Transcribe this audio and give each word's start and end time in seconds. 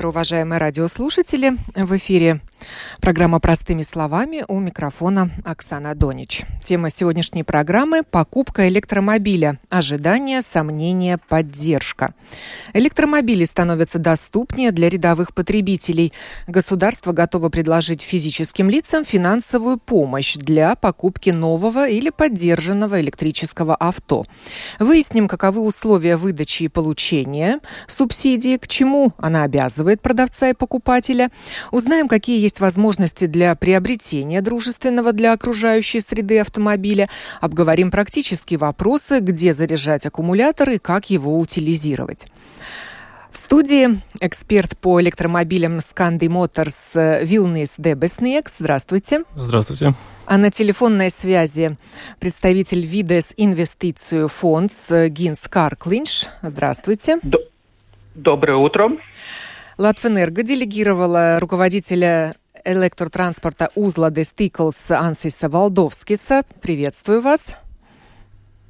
Утро, 0.00 0.08
уважаемые 0.08 0.58
радиослушатели. 0.58 1.58
В 1.74 1.94
эфире 1.98 2.40
программа 3.02 3.38
«Простыми 3.38 3.82
словами» 3.82 4.46
у 4.48 4.58
микрофона 4.58 5.30
Оксана 5.44 5.94
Донич. 5.94 6.42
Тема 6.64 6.88
сегодняшней 6.88 7.42
программы– 7.42 8.02
покупка 8.10 8.66
электромобиля. 8.68 9.58
Ожидания, 9.68 10.40
сомнения, 10.40 11.18
поддержка. 11.28 12.14
Электромобили 12.72 13.44
становятся 13.44 13.98
доступнее 13.98 14.70
для 14.70 14.88
рядовых 14.88 15.34
потребителей. 15.34 16.12
Государство 16.46 17.12
готово 17.12 17.48
предложить 17.48 18.02
физическим 18.02 18.70
лицам 18.70 19.04
финансовую 19.04 19.78
помощь 19.78 20.36
для 20.36 20.74
покупки 20.76 21.30
нового 21.30 21.88
или 21.88 22.10
поддержанного 22.10 23.00
электрического 23.00 23.74
авто. 23.74 24.26
Выясним, 24.78 25.28
каковы 25.28 25.60
условия 25.60 26.16
выдачи 26.16 26.64
и 26.64 26.68
получения 26.68 27.60
субсидии, 27.86 28.56
к 28.56 28.68
чему 28.68 29.12
она 29.18 29.44
обязывает 29.44 30.00
продавца 30.00 30.50
и 30.50 30.54
покупателя. 30.54 31.30
Узнаем, 31.70 32.08
какие 32.08 32.40
есть 32.40 32.60
возможности 32.60 33.26
для 33.26 33.54
приобретения 33.54 34.40
дружественного 34.40 35.12
для 35.12 35.32
окружающей 35.32 36.00
среды 36.00 36.40
автомобиля. 36.40 37.08
Обговорим 37.40 37.90
практические 37.90 38.58
вопросы, 38.58 39.20
где 39.20 39.52
заряжать 39.52 40.06
аккумулятор 40.06 40.70
и 40.70 40.78
как 40.78 41.10
его 41.10 41.38
утилизировать. 41.38 42.26
В 43.30 43.36
студии 43.36 44.00
эксперт 44.20 44.76
по 44.76 45.00
электромобилям 45.00 45.78
Scandi 45.78 46.26
Motors 46.26 47.24
Вилнис 47.24 47.76
Дебеснекс. 47.78 48.58
Здравствуйте. 48.58 49.24
Здравствуйте. 49.36 49.94
А 50.26 50.36
на 50.36 50.50
телефонной 50.50 51.10
связи 51.10 51.76
представитель 52.18 52.84
Видес 52.84 53.32
Инвестицию 53.36 54.28
фонд 54.28 54.72
Гинс 54.90 55.46
Карклинш. 55.48 56.26
Здравствуйте. 56.42 57.20
Доброе 58.14 58.56
утро. 58.56 58.90
Латвэнерго 59.78 60.42
делегировала 60.42 61.38
руководителя 61.40 62.34
электротранспорта 62.64 63.70
узла 63.74 64.10
Дестиклс 64.10 64.90
Ансиса 64.90 65.48
Валдовскиса. 65.48 66.42
Приветствую 66.60 67.22
вас. 67.22 67.56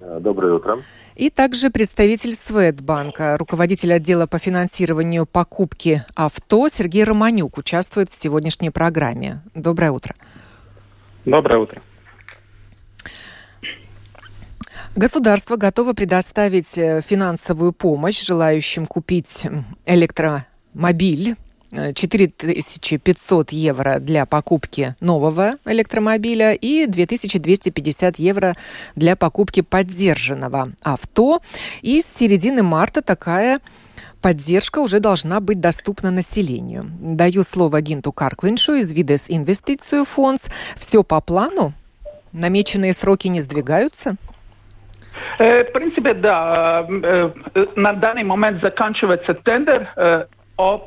Доброе 0.00 0.55
утро. 0.55 0.78
И 1.15 1.28
также 1.28 1.69
представитель 1.71 2.33
Светбанка, 2.33 3.37
руководитель 3.37 3.93
отдела 3.93 4.27
по 4.27 4.38
финансированию 4.38 5.27
покупки 5.27 6.03
авто 6.15 6.69
Сергей 6.69 7.05
Романюк 7.05 7.59
участвует 7.59 8.10
в 8.10 8.15
сегодняшней 8.15 8.71
программе. 8.71 9.43
Доброе 9.55 9.91
утро. 9.91 10.15
Доброе 11.27 11.60
утро. 11.60 11.83
Государство 14.97 15.56
готово 15.56 15.93
предоставить 15.93 16.77
э, 16.77 17.00
финансовую 17.03 17.72
помощь 17.72 18.25
желающим 18.27 18.87
купить 18.87 19.47
электромобиль 19.84 21.37
4500 21.72 23.53
евро 23.53 23.98
для 24.00 24.26
покупки 24.26 24.94
нового 25.00 25.54
электромобиля 25.64 26.53
и 26.53 26.86
2250 26.86 28.19
евро 28.19 28.54
для 28.97 29.16
покупки 29.16 29.60
поддержанного 29.62 30.69
авто. 30.82 31.41
И 31.82 32.00
с 32.00 32.06
середины 32.06 32.62
марта 32.62 33.03
такая 33.03 33.60
поддержка 34.20 34.80
уже 34.80 35.00
должна 35.00 35.41
быть 35.41 35.60
доступна 35.60 36.10
населению. 36.10 36.91
Даю 37.00 37.44
слово 37.44 37.80
Гинту 37.80 38.12
Карклиншу 38.12 38.75
из 38.75 38.92
Видес 38.92 39.26
Инвестицию 39.28 40.04
Фондс. 40.04 40.48
Все 40.76 41.03
по 41.03 41.20
плану? 41.20 41.72
Намеченные 42.32 42.92
сроки 42.92 43.28
не 43.28 43.41
сдвигаются? 43.41 44.16
В 45.38 45.64
принципе, 45.72 46.14
да. 46.14 46.86
На 47.76 47.92
данный 47.94 48.25
момент 48.25 48.60
заканчивается 48.60 49.34
тендер 49.34 50.28
о 50.60 50.87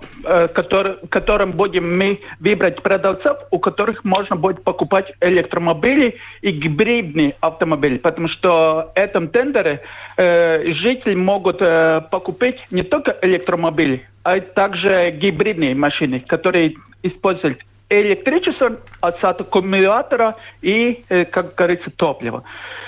который, 0.53 0.95
котором 1.09 1.53
будем 1.53 1.97
мы 1.97 2.19
выбрать 2.39 2.81
продавцов, 2.83 3.37
у 3.49 3.59
которых 3.59 4.03
можно 4.03 4.35
будет 4.35 4.63
покупать 4.63 5.11
электромобили 5.19 6.17
и 6.41 6.51
гибридные 6.51 7.33
автомобили, 7.41 7.97
потому 7.97 8.27
что 8.29 8.91
в 8.95 8.97
этом 8.97 9.29
тендере 9.29 9.81
э, 10.17 10.73
жители 10.73 11.15
могут 11.15 11.57
э, 11.61 12.01
покупать 12.11 12.57
не 12.71 12.83
только 12.83 13.17
электромобили, 13.21 14.05
а 14.23 14.39
также 14.39 15.11
гибридные 15.11 15.75
машины, 15.75 16.19
которые 16.19 16.75
используют 17.01 17.59
электричество 18.01 18.77
от 19.01 19.23
аккумулятора 19.23 20.35
и, 20.61 21.03
э, 21.09 21.25
как 21.25 21.55
говорится, 21.55 21.91
топлива. 21.91 22.43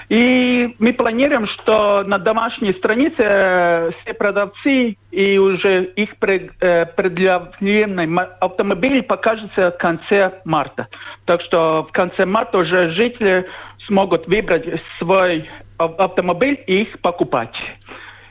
И 0.09 0.75
мы 0.77 0.93
планируем, 0.93 1.47
что 1.47 2.03
на 2.03 2.19
домашней 2.19 2.73
странице 2.73 3.21
э, 3.21 3.91
все 4.01 4.13
продавцы 4.13 4.97
и 5.11 5.37
уже 5.37 5.85
их 5.95 6.09
э, 6.21 6.85
предъявленный 6.85 8.07
автомобиль 8.39 9.01
покажется 9.03 9.71
в 9.71 9.77
конце 9.77 10.41
марта. 10.45 10.87
Так 11.25 11.41
что 11.41 11.87
в 11.89 11.91
конце 11.91 12.25
марта 12.25 12.59
уже 12.59 12.91
жители 12.91 13.47
смогут 13.87 14.27
выбрать 14.27 14.65
свой 14.99 15.49
автомобиль 15.77 16.63
и 16.67 16.83
их 16.83 16.99
покупать. 17.01 17.55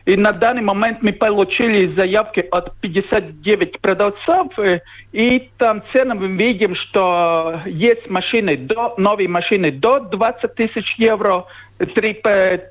И 0.06 0.17
на 0.17 0.33
данный 0.33 0.61
момент 0.61 1.03
мы 1.03 1.12
получили 1.12 1.95
заявки 1.95 2.41
от 2.51 2.79
59 2.81 3.81
продавцов, 3.81 4.53
и 5.12 5.51
там 5.56 5.83
цены 5.93 6.15
мы 6.15 6.29
видим, 6.29 6.75
что 6.75 7.62
есть 7.65 8.11
машины, 8.11 8.56
до, 8.59 8.95
новые 8.99 9.29
машины 9.29 9.71
до 9.71 10.01
20 10.01 10.55
тысяч 10.56 10.95
евро, 10.99 11.47
три, 11.95 12.21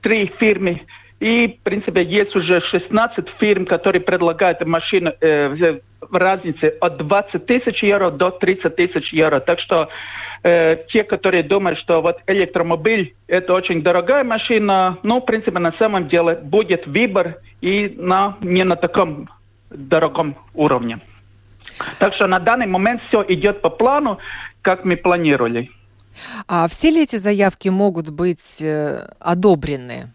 три 0.03 0.31
фирмы, 0.39 0.81
и, 1.23 1.47
в 1.47 1.63
принципе, 1.63 2.03
есть 2.03 2.35
уже 2.35 2.59
16 2.59 3.25
фирм, 3.39 3.65
которые 3.65 4.01
предлагают 4.01 4.59
машины 4.65 5.13
э, 5.21 5.79
в 6.01 6.15
разнице 6.15 6.73
от 6.81 6.97
20 6.97 7.45
тысяч 7.45 7.81
евро 7.81 8.11
до 8.11 8.29
30 8.29 8.75
тысяч 8.75 9.13
евро. 9.13 9.39
Так 9.39 9.61
что 9.61 9.87
э, 10.43 10.75
те, 10.89 11.05
которые 11.05 11.43
думают, 11.43 11.79
что 11.79 12.01
вот 12.01 12.17
электромобиль– 12.27 13.13
это 13.27 13.53
очень 13.53 13.81
дорогая 13.81 14.25
машина, 14.25 14.97
ну, 15.03 15.21
в 15.21 15.25
принципе, 15.25 15.59
на 15.59 15.71
самом 15.79 16.09
деле 16.09 16.35
будет 16.43 16.85
выбор 16.87 17.37
и 17.61 17.95
на, 17.97 18.35
не 18.41 18.65
на 18.65 18.75
таком 18.75 19.29
дорогом 19.69 20.35
уровне. 20.53 20.99
Так 21.99 22.15
что 22.15 22.27
на 22.27 22.39
данный 22.39 22.67
момент 22.67 23.01
все 23.07 23.23
идет 23.29 23.61
по 23.61 23.69
плану, 23.69 24.17
как 24.61 24.83
мы 24.83 24.97
планировали. 24.97 25.71
А 26.49 26.67
все 26.67 26.91
ли 26.91 27.03
эти 27.03 27.15
заявки 27.15 27.69
могут 27.69 28.09
быть 28.09 28.61
э, 28.61 29.07
одобрены? 29.21 30.11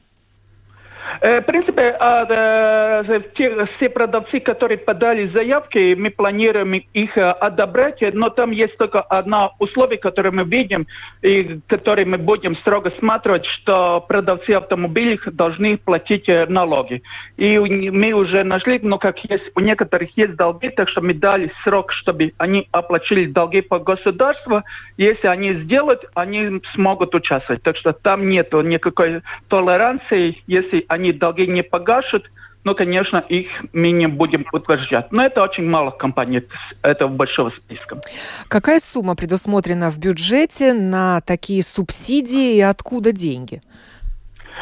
Э, 1.21 1.41
в 1.41 1.45
принципе, 1.45 1.97
а, 1.99 3.03
те, 3.35 3.67
все 3.77 3.89
продавцы, 3.89 4.41
которые 4.41 4.79
подали 4.79 5.29
заявки, 5.29 5.95
мы 5.95 6.11
планируем 6.11 6.75
их 6.75 7.17
э, 7.17 7.31
одобрять, 7.31 8.03
но 8.15 8.31
там 8.31 8.51
есть 8.51 8.77
только 8.77 9.01
одно 9.01 9.55
условие, 9.59 9.99
которое 9.99 10.31
мы 10.31 10.45
видим, 10.45 10.87
и 11.23 11.61
которое 11.67 12.05
мы 12.05 12.19
будем 12.19 12.57
строго 12.57 12.93
смотреть, 12.99 13.47
что 13.47 14.05
продавцы 14.07 14.51
автомобилей 14.51 15.19
должны 15.33 15.79
платить 15.79 16.29
э, 16.29 16.47
налоги. 16.47 17.03
И 17.37 17.59
мы 17.59 18.13
уже 18.13 18.45
нашли, 18.45 18.79
ну, 18.83 18.99
как 18.99 19.19
есть, 19.25 19.45
у 19.55 19.61
некоторых 19.61 20.17
есть 20.17 20.37
долги, 20.37 20.69
так 20.71 20.89
что 20.89 21.01
мы 21.01 21.15
дали 21.15 21.53
срок, 21.65 21.93
чтобы 21.93 22.33
они 22.39 22.69
оплатили 22.73 23.27
долги 23.27 23.61
по 23.61 23.79
государству. 23.79 24.63
Если 24.97 25.27
они 25.27 25.55
сделают, 25.55 26.05
они 26.15 26.61
смогут 26.75 27.15
участвовать. 27.15 27.63
Так 27.63 27.77
что 27.77 27.93
там 27.93 28.29
нет 28.29 28.53
никакой 28.53 29.23
толеранции, 29.49 30.43
если 30.47 30.85
они 30.89 30.98
они 30.99 31.13
долги 31.13 31.47
не 31.47 31.63
погашут, 31.63 32.31
но, 32.65 32.75
конечно, 32.75 33.19
их 33.19 33.47
мы 33.73 34.09
будем 34.09 34.45
утверждать. 34.53 35.11
Но 35.13 35.25
это 35.25 35.43
очень 35.43 35.65
мало 35.65 35.91
компаний 35.91 36.43
этого 36.83 37.09
большого 37.09 37.51
списка. 37.51 38.01
Какая 38.49 38.81
сумма 38.81 39.15
предусмотрена 39.15 39.91
в 39.91 39.99
бюджете 39.99 40.75
на 40.75 41.21
такие 41.23 41.63
субсидии 41.63 42.57
и 42.57 42.61
откуда 42.61 43.13
деньги? 43.13 43.63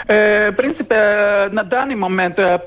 Э, 0.07 0.51
в 0.51 0.57
принципе, 0.57 1.49
на 1.53 1.65
данный 1.65 1.95
момент 1.95 2.39
э, 2.39 2.59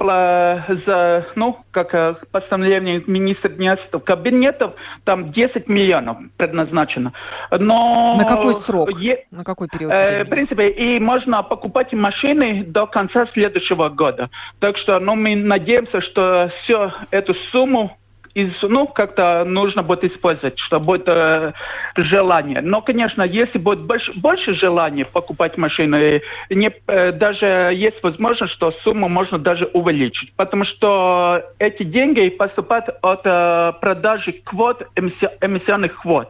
за, 0.86 1.26
ну, 1.36 1.58
как 1.72 1.94
э, 1.94 2.16
постановление 2.32 3.04
министра 3.08 3.50
дневных 3.50 3.80
кабинетов, 4.04 4.74
там 5.04 5.32
10 5.32 5.68
миллионов 5.68 6.18
предназначено. 6.38 7.14
Но 7.52 8.16
на 8.18 8.26
какой 8.26 8.54
срок? 8.54 8.90
Е... 9.00 9.26
На 9.32 9.44
какой 9.44 9.68
период 9.68 9.92
времени? 9.92 10.24
В 10.24 10.30
принципе, 10.30 10.70
и 10.70 11.00
можно 11.00 11.44
покупать 11.44 11.94
машины 11.94 12.64
до 12.66 12.88
конца 12.88 13.28
следующего 13.34 13.90
года. 13.90 14.30
Так 14.60 14.78
что, 14.78 15.00
ну, 15.00 15.16
мы 15.16 15.36
надеемся, 15.36 16.02
что 16.02 16.52
всю 16.64 16.92
эту 17.12 17.36
сумму 17.52 17.99
из, 18.34 18.52
ну, 18.62 18.88
как-то 18.88 19.44
нужно 19.46 19.84
будет 19.84 20.04
использовать, 20.04 20.58
что 20.60 20.80
будет 20.80 21.08
э, 21.08 21.54
желание. 21.96 22.62
Но, 22.62 22.82
конечно, 22.82 23.24
если 23.24 23.58
будет 23.58 23.82
больше, 23.82 24.14
больше 24.14 24.54
желания 24.56 25.06
покупать 25.06 25.58
машины, 25.58 26.22
не, 26.50 26.72
э, 26.88 27.12
даже 27.12 27.72
есть 27.74 28.02
возможность, 28.04 28.54
что 28.54 28.72
сумму 28.84 29.10
можно 29.10 29.38
даже 29.38 29.66
увеличить. 29.74 30.34
Потому 30.36 30.66
что 30.66 31.44
эти 31.60 31.84
деньги 31.84 32.30
поступают 32.30 32.86
от 33.02 33.22
э, 33.26 33.74
продажи 33.82 34.34
квот, 34.44 34.88
эмиссионных 34.96 36.02
квот, 36.02 36.30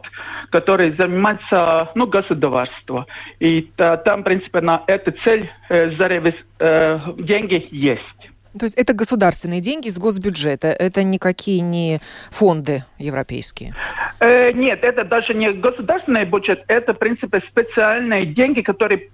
которые 0.50 0.92
занимается 0.92 1.90
ну, 1.94 2.06
государство. 2.06 3.06
И 3.38 3.70
э, 3.76 3.96
там, 4.04 4.20
в 4.20 4.24
принципе, 4.24 4.60
на 4.60 4.82
эту 4.86 5.12
цель 5.24 5.50
э, 5.68 5.90
заревис, 5.96 6.34
э, 6.58 6.98
деньги 7.18 7.66
есть. 7.70 8.29
То 8.58 8.66
есть 8.66 8.76
это 8.76 8.94
государственные 8.94 9.60
деньги 9.60 9.88
из 9.88 9.98
госбюджета, 9.98 10.68
это 10.68 11.04
никакие 11.04 11.60
не 11.60 12.00
фонды 12.30 12.84
европейские? 12.98 13.74
Э, 14.18 14.52
нет, 14.52 14.80
это 14.82 15.04
даже 15.04 15.34
не 15.34 15.52
государственный 15.52 16.24
бюджет, 16.24 16.64
это, 16.68 16.92
в 16.92 16.98
принципе, 16.98 17.42
специальные 17.48 18.26
деньги, 18.26 18.60
которые 18.60 19.08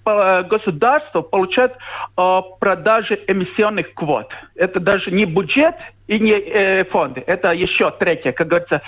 государство 0.48 1.20
получает 1.20 1.72
о 2.16 2.42
продаже 2.42 3.20
эмиссионных 3.26 3.92
квот. 3.94 4.28
Это 4.54 4.80
даже 4.80 5.10
не 5.10 5.24
бюджет, 5.26 5.76
и 6.06 6.18
не 6.20 6.32
э, 6.34 6.84
фонды. 6.84 7.22
Это 7.26 7.50
еще 7.52 7.90
третье, 7.98 8.32
как 8.32 8.46
говорится, 8.48 8.82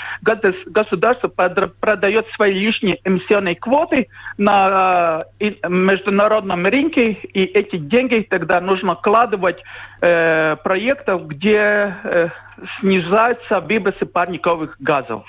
государство 0.66 1.28
продает 1.28 2.26
свои 2.34 2.52
лишние 2.52 2.98
эмиссионные 3.04 3.56
квоты 3.56 4.08
на 4.36 5.20
э, 5.40 5.50
международном 5.68 6.66
рынке, 6.66 7.02
и 7.12 7.44
эти 7.44 7.76
деньги 7.76 8.26
тогда 8.28 8.60
нужно 8.60 8.94
вкладывать 8.96 9.58
э, 10.00 10.56
проектов, 10.62 11.26
где 11.26 11.96
э, 12.04 12.28
снижаются 12.80 13.60
выбросы 13.60 14.06
парниковых 14.06 14.76
газов. 14.78 15.24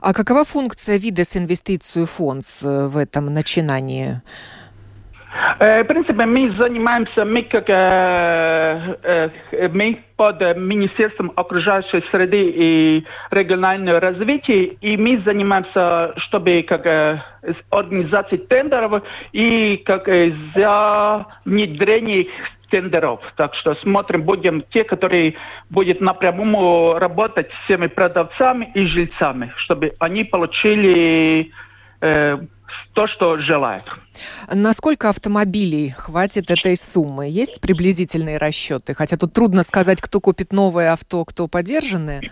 А 0.00 0.12
какова 0.12 0.44
функция 0.44 0.98
Видес 0.98 1.36
инвестицию 1.36 2.06
фонд 2.06 2.44
в 2.62 2.96
этом 2.96 3.26
начинании? 3.26 4.20
Э, 5.58 5.82
в 5.82 5.86
принципе, 5.86 6.26
мы 6.26 6.50
занимаемся, 6.52 7.24
мы 7.24 7.42
как 7.42 7.68
э, 7.68 9.30
э, 9.52 9.68
мы 9.68 9.98
под 10.16 10.40
Министерством 10.56 11.32
окружающей 11.36 12.02
среды 12.10 12.42
и 12.42 13.04
регионального 13.30 14.00
развития, 14.00 14.64
и 14.64 14.96
мы 14.96 15.20
занимаемся, 15.24 16.14
чтобы 16.16 16.64
как 16.66 16.86
организации 17.70 18.38
тендеров 18.38 19.02
и 19.32 19.76
как 19.84 20.06
за 20.54 21.26
внедрение 21.44 22.26
тендеров. 22.70 23.20
Так 23.36 23.54
что 23.54 23.74
смотрим, 23.76 24.22
будем 24.22 24.62
те, 24.72 24.84
которые 24.84 25.34
будут 25.70 26.00
напрямую 26.00 26.98
работать 26.98 27.48
с 27.50 27.64
всеми 27.64 27.86
продавцами 27.86 28.70
и 28.74 28.86
жильцами, 28.86 29.52
чтобы 29.56 29.92
они 29.98 30.24
получили 30.24 31.50
э, 32.00 32.38
то, 32.92 33.06
что 33.06 33.38
желают. 33.38 33.84
Насколько 34.52 35.10
автомобилей 35.10 35.90
хватит 35.90 36.50
этой 36.50 36.76
суммы? 36.76 37.28
Есть 37.28 37.60
приблизительные 37.60 38.38
расчеты? 38.38 38.94
Хотя 38.94 39.16
тут 39.16 39.32
трудно 39.32 39.62
сказать, 39.62 40.00
кто 40.00 40.20
купит 40.20 40.52
новое 40.52 40.92
авто, 40.92 41.24
кто 41.24 41.48
подержанное. 41.48 42.22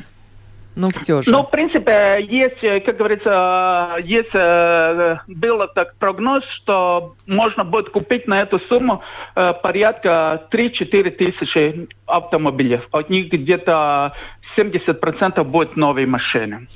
Но 0.77 0.91
все 0.91 1.23
же. 1.23 1.31
Ну, 1.31 1.45
в 1.45 1.51
принципе, 1.51 2.27
есть, 2.29 2.85
как 2.85 2.97
говорится, 2.97 3.97
есть, 4.03 4.35
э, 4.35 5.19
было 5.29 5.69
так 5.69 5.95
прогноз, 5.97 6.43
что 6.57 7.15
можно 7.27 7.65
будет 7.65 7.91
купить 7.91 8.27
на 8.27 8.43
эту 8.43 8.59
сумму 8.69 9.01
э, 9.37 9.53
порядка 9.63 10.49
3-4 10.51 11.11
тысячи 11.11 11.89
автомобилей. 12.07 12.81
От 12.91 13.09
них 13.09 13.31
где-то 13.31 14.15
70% 14.57 15.45
будет 15.45 15.77
новые 15.77 16.09
машины. 16.09 16.67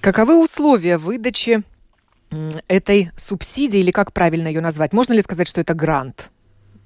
Каковы 0.00 0.42
условия 0.42 0.98
выдачи 0.98 1.62
этой 2.68 3.10
субсидии, 3.16 3.80
или 3.80 3.90
как 3.90 4.12
правильно 4.12 4.48
ее 4.48 4.60
назвать? 4.60 4.92
Можно 4.92 5.14
ли 5.14 5.20
сказать, 5.20 5.48
что 5.48 5.60
это 5.60 5.74
грант? 5.74 6.30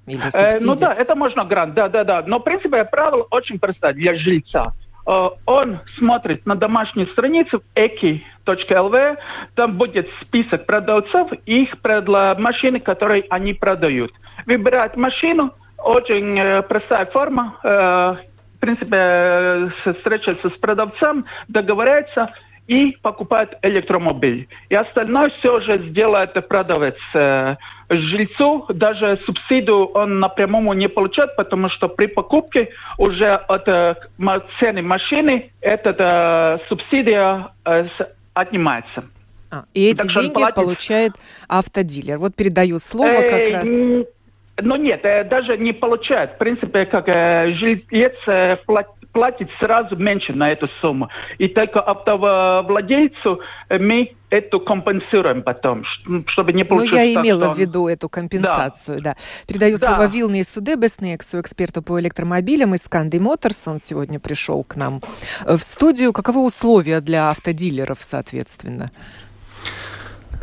Или 0.07 0.19
э, 0.35 0.59
ну 0.61 0.75
да, 0.75 0.93
это 0.93 1.15
можно 1.15 1.45
грант, 1.45 1.73
да, 1.73 1.89
да, 1.89 2.03
да. 2.03 2.23
Но, 2.25 2.39
в 2.39 2.43
принципе, 2.43 2.83
правило 2.85 3.25
очень 3.31 3.59
простое 3.59 3.93
для 3.93 4.15
жильца. 4.15 4.63
Э, 5.07 5.29
он 5.45 5.79
смотрит 5.97 6.45
на 6.45 6.55
домашнюю 6.55 7.07
страницу 7.09 7.63
eki.lv, 7.75 9.17
там 9.55 9.77
будет 9.77 10.07
список 10.21 10.65
продавцов 10.65 11.31
и 11.45 11.63
их 11.63 11.79
предла 11.81 12.35
машины, 12.35 12.79
которые 12.79 13.25
они 13.29 13.53
продают. 13.53 14.11
Выбирать 14.45 14.95
машину, 14.95 15.53
очень 15.77 16.39
э, 16.39 16.61
простая 16.63 17.05
форма, 17.07 17.57
э, 17.63 17.67
в 17.67 18.59
принципе, 18.59 18.95
э, 18.95 19.69
встречаться 19.97 20.49
с 20.49 20.59
продавцом, 20.59 21.25
договоряется, 21.47 22.31
и 22.67 22.97
покупает 23.01 23.57
электромобиль. 23.61 24.47
И 24.69 24.75
остальное 24.75 25.29
все 25.39 25.59
же 25.61 25.89
сделает 25.89 26.33
продавец. 26.47 26.95
Э, 27.13 27.55
жильцу 27.89 28.65
даже 28.69 29.19
субсидию 29.25 29.85
он 29.85 30.19
напрямую 30.19 30.77
не 30.77 30.89
получает, 30.89 31.35
потому 31.35 31.69
что 31.69 31.87
при 31.87 32.07
покупке 32.07 32.69
уже 32.97 33.33
от 33.33 33.67
э, 33.67 33.95
цены 34.59 34.81
машины 34.81 35.51
эта 35.61 36.59
э, 36.59 36.67
субсидия 36.69 37.35
отнимается. 38.33 39.05
А, 39.51 39.65
и 39.73 39.91
эти 39.91 39.97
так 39.97 40.11
деньги 40.11 40.33
платит... 40.33 40.55
получает 40.55 41.11
автодилер. 41.47 42.17
Вот 42.17 42.35
передаю 42.35 42.79
слово 42.79 43.21
как 43.21 43.51
раз. 43.51 43.69
Ну 44.57 44.77
нет, 44.77 45.01
даже 45.29 45.57
не 45.57 45.73
получает. 45.73 46.31
В 46.31 46.37
принципе, 46.37 46.85
как 46.85 47.05
жилец 47.07 48.15
платит 48.65 48.94
сразу 49.59 49.95
меньше 49.95 50.33
на 50.33 50.51
эту 50.51 50.67
сумму. 50.81 51.09
И 51.37 51.47
только 51.47 51.81
автовладельцу 51.81 53.39
мы 53.69 54.15
это 54.29 54.59
компенсируем 54.59 55.43
потом, 55.43 55.83
чтобы 56.27 56.53
не 56.53 56.63
получилось 56.63 56.91
Ну, 56.91 56.97
я 56.97 57.13
имела 57.13 57.53
в 57.53 57.57
виду 57.57 57.87
эту 57.87 58.09
компенсацию, 58.09 59.01
да. 59.01 59.11
да. 59.11 59.17
Передаю 59.47 59.77
да. 59.77 59.87
слово 59.87 60.07
Вилне 60.07 60.43
Судебеснексу, 60.43 61.39
эксперту 61.39 61.81
по 61.81 61.99
электромобилям 61.99 62.75
из 62.75 62.87
Канди 62.87 63.17
Моторс. 63.17 63.67
Он 63.67 63.79
сегодня 63.79 64.19
пришел 64.19 64.63
к 64.63 64.75
нам 64.75 64.99
в 65.45 65.59
студию. 65.59 66.11
Каковы 66.11 66.43
условия 66.43 66.99
для 67.01 67.29
автодилеров, 67.29 67.99
соответственно? 68.01 68.91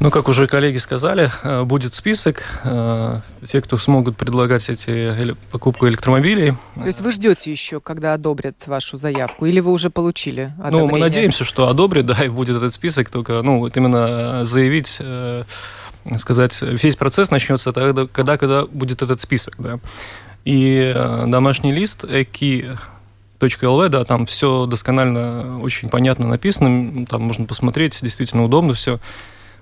Ну, 0.01 0.11
как 0.11 0.29
уже 0.29 0.47
коллеги 0.47 0.79
сказали, 0.79 1.31
э, 1.43 1.63
будет 1.63 1.95
список. 1.95 2.43
Э, 2.65 3.21
те, 3.47 3.61
кто 3.61 3.77
смогут 3.77 4.17
предлагать 4.17 4.69
эти 4.69 5.37
покупку 5.51 5.89
электромобилей. 5.89 6.55
То 6.75 6.87
есть 6.87 7.01
вы 7.01 7.13
ждете 7.13 7.51
еще, 7.51 7.81
когда 7.81 8.15
одобрят 8.15 8.57
вашу 8.67 8.97
заявку? 8.97 9.47
Или 9.47 9.61
вы 9.61 9.71
уже 9.71 9.91
получили 9.91 10.53
одобрение? 10.59 10.87
Ну, 10.87 10.93
мы 10.93 10.99
надеемся, 10.99 11.45
что 11.45 11.69
одобрят, 11.69 12.07
да, 12.07 12.25
и 12.25 12.29
будет 12.29 12.57
этот 12.57 12.75
список. 12.75 13.11
Только, 13.11 13.43
ну, 13.43 13.59
вот 13.59 13.77
именно 13.77 14.45
заявить 14.45 15.01
сказать, 16.19 16.61
весь 16.63 16.97
процесс 16.97 17.31
начнется 17.31 17.73
тогда, 17.73 18.09
когда, 18.09 18.37
когда 18.37 18.67
будет 18.67 19.03
этот 19.03 19.21
список, 19.21 19.55
да. 19.59 19.79
И 20.45 20.93
э, 20.95 21.25
домашний 21.29 21.73
лист 21.73 22.05
эки 22.05 22.77
.lv, 23.41 23.89
да, 23.89 24.05
там 24.05 24.27
все 24.27 24.67
досконально, 24.67 25.61
очень 25.61 25.89
понятно 25.89 26.29
написано, 26.29 27.07
там 27.07 27.23
можно 27.23 27.45
посмотреть, 27.45 27.99
действительно 28.01 28.45
удобно 28.45 28.75
все. 28.75 29.01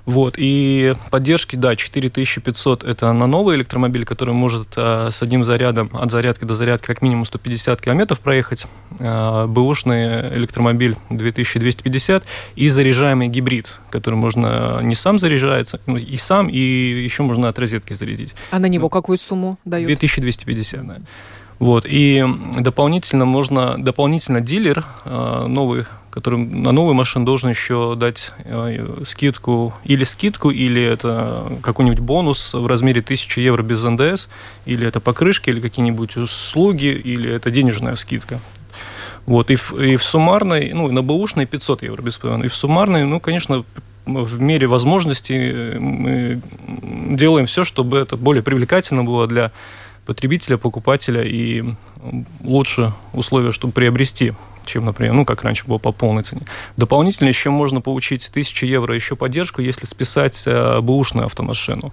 Вот, 0.07 0.35
и 0.37 0.95
поддержки, 1.11 1.57
да, 1.57 1.77
4500 1.77 2.85
это 2.85 3.13
на 3.13 3.27
новый 3.27 3.57
электромобиль, 3.57 4.05
который 4.05 4.35
может 4.35 4.75
э, 4.77 5.09
с 5.11 5.23
одним 5.23 5.45
зарядом 5.45 5.91
от 5.93 6.11
зарядки 6.11 6.45
до 6.45 6.55
зарядки 6.55 6.87
как 6.87 7.03
минимум 7.03 7.25
150 7.27 7.81
километров 7.81 8.21
проехать, 8.21 8.67
э, 8.99 9.47
бэушный 9.47 10.35
электромобиль 10.35 10.97
2250 11.11 12.25
и 12.57 12.69
заряжаемый 12.69 13.29
гибрид, 13.29 13.79
который 13.91 14.15
можно 14.15 14.81
не 14.83 14.95
сам 14.95 15.19
заряжается, 15.19 15.81
ну, 15.87 15.97
и 15.97 16.17
сам, 16.17 16.49
и 16.49 16.59
еще 16.59 17.23
можно 17.23 17.49
от 17.49 17.59
розетки 17.59 17.93
зарядить. 17.93 18.35
А 18.51 18.59
на 18.59 18.67
него 18.67 18.89
какую 18.89 19.19
сумму 19.19 19.59
дают? 19.65 19.87
2250, 19.87 20.87
да. 20.87 20.99
Вот, 21.59 21.85
и 21.87 22.25
дополнительно 22.59 23.27
можно, 23.27 23.77
дополнительно 23.79 24.41
дилер 24.41 24.83
э, 25.05 25.45
новый, 25.47 25.85
который 26.11 26.39
на 26.39 26.73
новую 26.73 26.95
машину 26.95 27.25
должен 27.25 27.51
еще 27.51 27.95
дать 27.97 28.33
э, 28.45 29.03
скидку, 29.07 29.75
или 29.85 30.05
скидку, 30.05 30.51
или 30.51 30.83
это 30.83 31.51
какой-нибудь 31.63 32.01
бонус 32.01 32.53
в 32.53 32.67
размере 32.67 33.01
1000 33.01 33.41
евро 33.41 33.63
без 33.63 33.83
НДС, 33.83 34.29
или 34.67 34.87
это 34.87 35.01
покрышки, 35.01 35.51
или 35.51 35.61
какие-нибудь 35.61 36.17
услуги, 36.17 36.87
или 36.87 37.33
это 37.33 37.51
денежная 37.51 37.95
скидка. 37.95 38.41
Вот, 39.27 39.51
и 39.51 39.55
в, 39.55 39.73
и 39.75 39.97
в 39.97 40.03
суммарной, 40.03 40.73
ну, 40.73 40.91
на 40.91 41.03
бэушной 41.03 41.47
500 41.47 41.83
евро 41.83 42.03
без 42.03 42.19
ПВН, 42.19 42.45
и 42.45 42.49
в 42.49 42.55
суммарной, 42.55 43.05
ну, 43.05 43.21
конечно, 43.21 43.65
в 44.07 44.41
мере 44.41 44.67
возможностей 44.67 45.79
мы 45.79 46.41
делаем 47.17 47.47
все, 47.47 47.65
чтобы 47.65 47.99
это 47.99 48.17
более 48.17 48.43
привлекательно 48.43 49.05
было 49.05 49.27
для 49.27 49.53
потребителя, 50.11 50.57
покупателя 50.59 51.23
и 51.23 51.63
лучше 52.43 52.93
условия, 53.13 53.53
чтобы 53.53 53.73
приобрести, 53.73 54.33
чем, 54.67 54.85
например, 54.85 55.13
ну, 55.13 55.25
как 55.25 55.45
раньше 55.45 55.67
было 55.67 55.79
по 55.79 55.93
полной 55.93 56.25
цене. 56.25 56.43
Дополнительно 56.77 57.29
еще 57.29 57.51
можно 57.51 57.81
получить 57.81 58.27
1000 58.27 58.67
евро 58.67 58.93
еще 58.93 59.15
поддержку, 59.15 59.63
если 59.63 59.87
списать 59.87 60.43
э, 60.47 60.81
бэушную 60.81 61.27
автомашину. 61.27 61.93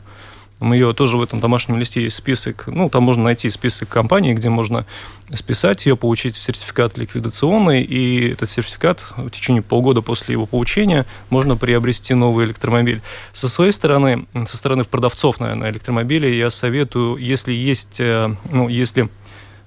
Мы 0.59 0.75
ее 0.75 0.93
тоже 0.93 1.17
в 1.17 1.21
этом 1.21 1.39
домашнем 1.39 1.77
листе 1.77 2.01
есть 2.01 2.15
список. 2.15 2.65
Ну, 2.67 2.89
там 2.89 3.03
можно 3.03 3.23
найти 3.23 3.49
список 3.49 3.89
компаний, 3.89 4.33
где 4.33 4.49
можно 4.49 4.85
списать 5.33 5.85
ее, 5.85 5.95
получить 5.95 6.35
сертификат 6.35 6.97
ликвидационный, 6.97 7.83
и 7.83 8.31
этот 8.31 8.49
сертификат 8.49 9.03
в 9.15 9.29
течение 9.29 9.61
полгода 9.61 10.01
после 10.01 10.33
его 10.33 10.47
получения 10.47 11.05
можно 11.29 11.57
приобрести 11.57 12.15
новый 12.15 12.45
электромобиль. 12.45 13.01
Со 13.33 13.47
своей 13.47 13.71
стороны, 13.71 14.25
со 14.49 14.57
стороны 14.57 14.83
продавцов, 14.83 15.39
наверное, 15.39 15.69
электромобилей, 15.69 16.35
я 16.37 16.49
советую, 16.49 17.17
если 17.17 17.53
есть, 17.53 17.99
э, 17.99 18.35
ну, 18.51 18.67
если 18.67 19.09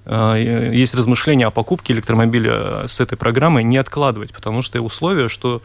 э, 0.05 0.71
есть 0.73 0.93
размышления 0.93 1.47
о 1.47 1.51
покупке 1.51 1.93
электромобиля 1.93 2.87
с 2.87 2.99
этой 2.99 3.17
программой, 3.17 3.63
не 3.63 3.77
откладывать, 3.77 4.33
потому 4.33 4.61
что 4.61 4.81
условие, 4.81 5.29
что 5.29 5.61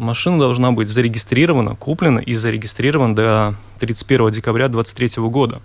машина 0.00 0.38
должна 0.38 0.72
быть 0.72 0.88
зарегистрирована, 0.88 1.76
куплена 1.76 2.20
и 2.20 2.32
зарегистрирована 2.32 3.14
до 3.14 3.54
31 3.78 4.30
декабря 4.30 4.68
2023 4.68 5.22
года. 5.28 5.60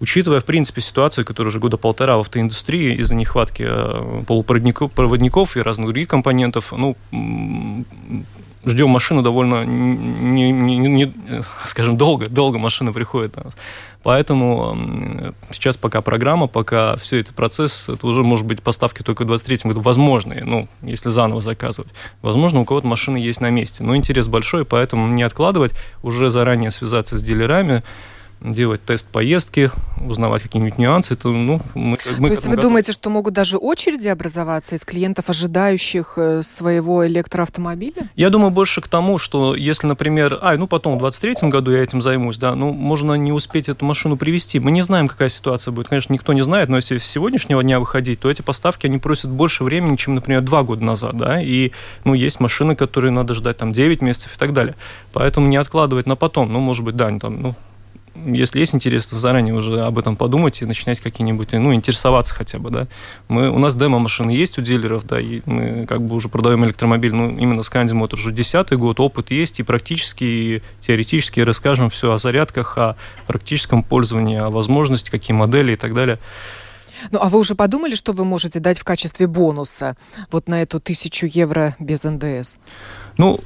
Учитывая, 0.00 0.40
в 0.40 0.44
принципе, 0.46 0.80
ситуацию, 0.80 1.26
которая 1.26 1.50
уже 1.50 1.58
года 1.58 1.76
полтора 1.76 2.16
в 2.16 2.20
автоиндустрии 2.20 2.94
из-за 2.96 3.14
нехватки 3.14 3.64
э, 3.68 4.22
полупроводников 4.26 5.56
и 5.56 5.60
разных 5.60 5.88
других 5.88 6.08
компонентов, 6.08 6.72
ну, 6.72 6.96
ждем 8.64 8.88
машину 8.88 9.22
довольно, 9.22 9.64
не, 9.64 10.52
не, 10.52 10.76
не, 10.78 11.14
скажем, 11.66 11.98
долго, 11.98 12.30
долго 12.30 12.58
машина 12.58 12.94
приходит. 12.94 13.34
Поэтому 14.02 15.34
сейчас 15.52 15.76
пока 15.76 16.00
программа, 16.00 16.46
пока 16.46 16.96
все 16.96 17.20
этот 17.20 17.34
процесс, 17.34 17.88
это 17.88 18.06
уже 18.06 18.22
может 18.22 18.46
быть 18.46 18.62
поставки 18.62 19.02
только 19.02 19.24
в 19.24 19.26
2023 19.26 19.70
году. 19.70 19.80
Возможные, 19.82 20.44
ну, 20.44 20.68
если 20.82 21.10
заново 21.10 21.42
заказывать. 21.42 21.92
Возможно, 22.22 22.60
у 22.60 22.64
кого-то 22.64 22.86
машины 22.86 23.18
есть 23.18 23.40
на 23.40 23.50
месте, 23.50 23.82
но 23.82 23.94
интерес 23.94 24.28
большой, 24.28 24.64
поэтому 24.64 25.06
не 25.08 25.22
откладывать, 25.22 25.72
уже 26.02 26.30
заранее 26.30 26.70
связаться 26.70 27.18
с 27.18 27.22
дилерами, 27.22 27.82
делать 28.40 28.82
тест 28.84 29.06
поездки, 29.06 29.70
узнавать 30.00 30.42
какие-нибудь 30.42 30.78
нюансы. 30.78 31.14
Это, 31.14 31.28
ну, 31.28 31.60
мы, 31.74 31.96
мы 32.18 32.28
То 32.28 32.34
есть 32.34 32.44
вы 32.44 32.50
готовы. 32.50 32.56
думаете, 32.56 32.92
что 32.92 33.10
могут 33.10 33.34
даже 33.34 33.58
очереди 33.58 34.08
образоваться 34.08 34.74
из 34.74 34.84
клиентов, 34.84 35.28
ожидающих 35.28 36.14
э, 36.16 36.42
своего 36.42 37.06
электроавтомобиля? 37.06 38.08
Я 38.16 38.30
думаю 38.30 38.50
больше 38.50 38.80
к 38.80 38.88
тому, 38.88 39.18
что 39.18 39.54
если, 39.54 39.86
например, 39.86 40.38
а, 40.40 40.56
ну 40.56 40.66
потом 40.66 40.96
в 40.96 40.98
23 40.98 41.48
году 41.50 41.70
я 41.72 41.82
этим 41.82 42.00
займусь, 42.00 42.38
да, 42.38 42.54
ну 42.54 42.72
можно 42.72 43.14
не 43.14 43.32
успеть 43.32 43.68
эту 43.68 43.84
машину 43.84 44.16
привезти. 44.16 44.58
Мы 44.58 44.70
не 44.70 44.82
знаем, 44.82 45.08
какая 45.08 45.28
ситуация 45.28 45.72
будет. 45.72 45.88
Конечно, 45.88 46.12
никто 46.12 46.32
не 46.32 46.42
знает, 46.42 46.68
но 46.68 46.76
если 46.76 46.96
с 46.96 47.04
сегодняшнего 47.04 47.62
дня 47.62 47.78
выходить, 47.78 48.20
то 48.20 48.30
эти 48.30 48.42
поставки, 48.42 48.86
они 48.86 48.98
просят 48.98 49.30
больше 49.30 49.64
времени, 49.64 49.96
чем, 49.96 50.14
например, 50.14 50.40
два 50.40 50.62
года 50.62 50.82
назад, 50.82 51.16
да, 51.16 51.42
и, 51.42 51.72
ну, 52.04 52.14
есть 52.14 52.40
машины, 52.40 52.74
которые 52.74 53.10
надо 53.10 53.34
ждать 53.34 53.58
там 53.58 53.72
9 53.72 54.00
месяцев 54.00 54.34
и 54.34 54.38
так 54.38 54.52
далее. 54.52 54.76
Поэтому 55.12 55.46
не 55.46 55.56
откладывать 55.56 56.06
на 56.06 56.16
потом, 56.16 56.52
ну, 56.52 56.60
может 56.60 56.84
быть, 56.84 56.96
да, 56.96 57.10
там, 57.18 57.42
ну, 57.42 57.54
если 58.14 58.60
есть 58.60 58.74
интерес, 58.74 59.06
то 59.06 59.16
заранее 59.16 59.54
уже 59.54 59.80
об 59.80 59.98
этом 59.98 60.16
подумать 60.16 60.62
и 60.62 60.66
начинать 60.66 61.00
какие-нибудь, 61.00 61.52
ну, 61.52 61.74
интересоваться 61.74 62.34
хотя 62.34 62.58
бы, 62.58 62.70
да. 62.70 62.86
Мы, 63.28 63.50
у 63.50 63.58
нас 63.58 63.74
демо-машины 63.74 64.30
есть 64.30 64.58
у 64.58 64.62
дилеров, 64.62 65.06
да, 65.06 65.20
и 65.20 65.42
мы 65.46 65.86
как 65.86 66.02
бы 66.02 66.16
уже 66.16 66.28
продаем 66.28 66.64
электромобиль, 66.64 67.14
ну, 67.14 67.30
именно 67.30 67.60
Scandi 67.60 67.92
Motor 67.92 68.14
уже 68.14 68.32
десятый 68.32 68.78
год, 68.78 69.00
опыт 69.00 69.30
есть, 69.30 69.60
и 69.60 69.62
практически, 69.62 70.24
и 70.24 70.62
теоретически 70.80 71.40
расскажем 71.40 71.90
все 71.90 72.12
о 72.12 72.18
зарядках, 72.18 72.76
о 72.78 72.96
практическом 73.26 73.82
пользовании, 73.82 74.38
о 74.38 74.50
возможности, 74.50 75.10
какие 75.10 75.36
модели 75.36 75.72
и 75.72 75.76
так 75.76 75.94
далее. 75.94 76.18
Ну, 77.10 77.18
а 77.20 77.28
вы 77.28 77.38
уже 77.38 77.54
подумали, 77.54 77.94
что 77.94 78.12
вы 78.12 78.24
можете 78.24 78.60
дать 78.60 78.78
в 78.78 78.84
качестве 78.84 79.26
бонуса 79.26 79.96
вот 80.30 80.48
на 80.48 80.62
эту 80.62 80.80
тысячу 80.80 81.26
евро 81.26 81.74
без 81.78 82.02
НДС? 82.02 82.56
Ну, 83.20 83.38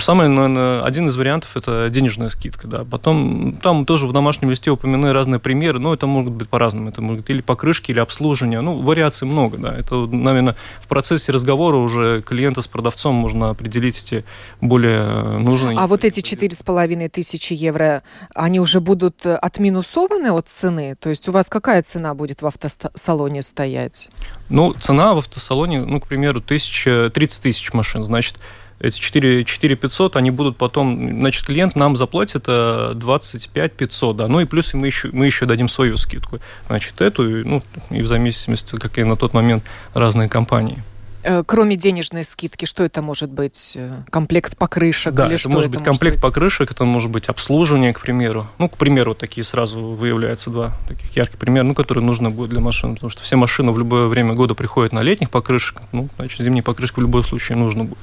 самый, 0.00 0.28
наверное, 0.28 0.82
один 0.82 1.06
из 1.06 1.16
вариантов– 1.16 1.50
это 1.56 1.88
денежная 1.90 2.28
скидка, 2.28 2.68
да. 2.68 2.84
Потом 2.84 3.56
там 3.62 3.86
тоже 3.86 4.06
в 4.06 4.12
домашнем 4.12 4.50
листе 4.50 4.70
упомянуты 4.70 5.14
разные 5.14 5.38
примеры, 5.38 5.78
но 5.78 5.94
это 5.94 6.06
могут 6.06 6.34
быть 6.34 6.50
по-разному. 6.50 6.90
Это 6.90 7.00
могут 7.00 7.20
быть 7.20 7.30
или 7.30 7.40
покрышки, 7.40 7.90
или 7.90 8.00
обслуживание. 8.00 8.60
Ну, 8.60 8.82
вариаций 8.82 9.26
много, 9.26 9.56
да. 9.56 9.74
Это, 9.74 9.94
наверное, 9.94 10.56
в 10.82 10.88
процессе 10.88 11.32
разговора 11.32 11.78
уже 11.78 12.20
клиента 12.20 12.60
с 12.60 12.66
продавцом 12.66 13.14
можно 13.14 13.48
определить 13.48 14.04
эти 14.04 14.26
более 14.60 15.38
нужные. 15.38 15.78
А 15.78 15.86
вот 15.86 16.04
эти 16.04 16.20
четыре 16.20 16.54
с 16.54 16.62
половиной 16.62 17.08
тысячи 17.08 17.54
евро, 17.54 18.02
они 18.34 18.60
уже 18.60 18.80
будут 18.80 19.24
отминусованы 19.24 20.32
от 20.32 20.50
цены? 20.50 20.96
То 21.00 21.08
есть 21.08 21.26
у 21.30 21.32
вас 21.32 21.48
какая 21.48 21.82
цена 21.82 22.14
будет 22.14 22.42
в 22.42 22.46
автосалоне 22.46 23.40
стоять? 23.40 24.10
Ну, 24.50 24.74
цена 24.74 25.14
в 25.14 25.18
автосалоне, 25.18 25.80
ну, 25.86 25.98
к 25.98 26.08
примеру, 26.08 26.42
тысяча, 26.42 27.10
30 27.14 27.42
тысяч 27.42 27.72
машин, 27.72 28.04
значит, 28.04 28.36
эти 28.84 28.98
4, 28.98 29.44
4 29.44 29.76
500, 29.76 30.16
они 30.16 30.30
будут 30.30 30.56
потом, 30.56 31.18
значит, 31.18 31.46
клиент 31.46 31.76
нам 31.76 31.96
заплатит 31.96 32.44
25 32.44 33.54
э, 33.54 33.68
500, 33.74 34.16
да, 34.16 34.28
ну 34.28 34.40
и 34.40 34.44
плюс 34.44 34.74
мы 34.74 34.86
еще, 34.86 35.08
мы 35.12 35.26
еще 35.26 35.46
дадим 35.46 35.68
свою 35.68 35.96
скидку, 35.96 36.38
значит, 36.66 37.00
эту, 37.00 37.22
ну, 37.22 37.62
и 37.90 38.02
в 38.02 38.06
зависимости, 38.06 38.76
какие 38.76 39.04
на 39.04 39.16
тот 39.16 39.32
момент 39.32 39.64
разные 39.94 40.28
компании. 40.28 40.82
Э, 41.22 41.42
кроме 41.46 41.76
денежной 41.76 42.22
скидки, 42.24 42.66
что 42.66 42.84
это 42.84 43.00
может 43.00 43.30
быть? 43.30 43.72
Э, 43.76 44.02
комплект 44.10 44.58
покрышек 44.58 45.14
да, 45.14 45.24
или 45.24 45.34
это 45.34 45.40
что 45.40 45.48
может 45.48 45.70
это 45.70 45.78
быть 45.78 45.86
комплект 45.86 46.16
быть? 46.16 46.22
покрышек, 46.22 46.70
это 46.70 46.84
может 46.84 47.10
быть 47.10 47.28
обслуживание, 47.28 47.94
к 47.94 48.00
примеру. 48.00 48.46
Ну, 48.58 48.68
к 48.68 48.76
примеру, 48.76 49.14
такие 49.14 49.42
сразу 49.42 49.80
выявляются 49.80 50.50
два 50.50 50.76
таких 50.86 51.16
ярких 51.16 51.38
примера, 51.38 51.64
ну, 51.64 51.74
которые 51.74 52.04
нужны 52.04 52.28
будут 52.28 52.50
для 52.50 52.60
машин, 52.60 52.94
потому 52.94 53.08
что 53.08 53.22
все 53.22 53.36
машины 53.36 53.72
в 53.72 53.78
любое 53.78 54.06
время 54.06 54.34
года 54.34 54.54
приходят 54.54 54.92
на 54.92 55.00
летних 55.00 55.30
покрышек, 55.30 55.80
ну, 55.92 56.10
значит, 56.16 56.40
зимние 56.40 56.62
покрышки 56.62 56.96
в 56.96 57.02
любом 57.02 57.22
случае 57.22 57.56
нужно 57.56 57.84
будет. 57.84 57.98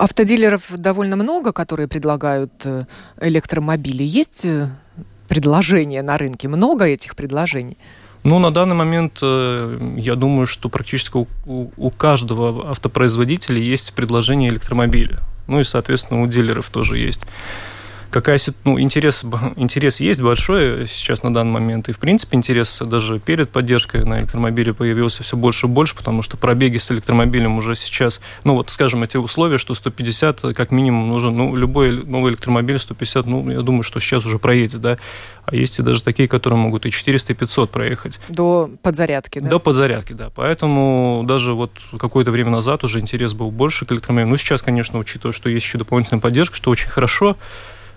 Автодилеров 0.00 0.70
довольно 0.78 1.16
много, 1.16 1.52
которые 1.52 1.86
предлагают 1.86 2.52
э, 2.64 2.84
электромобили. 3.20 4.02
Есть 4.02 4.46
э, 4.46 4.68
предложения 5.28 6.00
на 6.00 6.16
рынке? 6.16 6.48
Много 6.48 6.86
этих 6.86 7.14
предложений? 7.14 7.76
Ну, 8.22 8.38
на 8.38 8.50
данный 8.50 8.74
момент 8.74 9.18
э, 9.20 9.94
я 9.98 10.14
думаю, 10.14 10.46
что 10.46 10.70
практически 10.70 11.18
у, 11.18 11.26
у 11.76 11.90
каждого 11.90 12.70
автопроизводителя 12.70 13.60
есть 13.60 13.92
предложение 13.92 14.48
электромобиля. 14.48 15.18
Ну 15.46 15.60
и, 15.60 15.64
соответственно, 15.64 16.22
у 16.22 16.26
дилеров 16.26 16.70
тоже 16.70 16.96
есть 16.96 17.20
какая 18.10 18.38
ну, 18.64 18.80
интерес, 18.80 19.24
интерес 19.56 20.00
есть 20.00 20.20
большой 20.20 20.86
сейчас 20.86 21.22
на 21.22 21.32
данный 21.32 21.52
момент. 21.52 21.88
И, 21.88 21.92
в 21.92 21.98
принципе, 21.98 22.36
интерес 22.36 22.80
даже 22.84 23.18
перед 23.18 23.50
поддержкой 23.50 24.04
на 24.04 24.18
электромобиле 24.18 24.74
появился 24.74 25.22
все 25.22 25.36
больше 25.36 25.66
и 25.66 25.68
больше, 25.68 25.94
потому 25.96 26.22
что 26.22 26.36
пробеги 26.36 26.78
с 26.78 26.90
электромобилем 26.90 27.56
уже 27.56 27.74
сейчас, 27.74 28.20
ну, 28.44 28.54
вот, 28.54 28.70
скажем, 28.70 29.02
эти 29.02 29.16
условия, 29.16 29.58
что 29.58 29.74
150 29.74 30.54
как 30.54 30.70
минимум 30.70 31.08
нужен, 31.08 31.36
ну, 31.36 31.54
любой 31.54 32.04
новый 32.04 32.32
электромобиль 32.32 32.78
150, 32.78 33.26
ну, 33.26 33.50
я 33.50 33.62
думаю, 33.62 33.82
что 33.82 34.00
сейчас 34.00 34.26
уже 34.26 34.38
проедет, 34.38 34.80
да. 34.80 34.98
А 35.44 35.54
есть 35.54 35.78
и 35.78 35.82
даже 35.82 36.02
такие, 36.02 36.28
которые 36.28 36.58
могут 36.58 36.86
и 36.86 36.90
400, 36.90 37.32
и 37.32 37.36
500 37.36 37.70
проехать. 37.70 38.20
До 38.28 38.70
подзарядки, 38.82 39.38
да? 39.38 39.48
До 39.48 39.58
подзарядки, 39.58 40.12
да. 40.12 40.30
Поэтому 40.34 41.24
даже 41.26 41.54
вот 41.54 41.72
какое-то 41.98 42.30
время 42.30 42.50
назад 42.50 42.84
уже 42.84 43.00
интерес 43.00 43.32
был 43.32 43.50
больше 43.50 43.84
к 43.84 43.92
электромобилям. 43.92 44.30
Ну, 44.30 44.36
сейчас, 44.36 44.62
конечно, 44.62 44.98
учитывая, 44.98 45.32
что 45.32 45.48
есть 45.48 45.66
еще 45.66 45.78
дополнительная 45.78 46.20
поддержка, 46.20 46.56
что 46.56 46.70
очень 46.70 46.88
хорошо, 46.88 47.36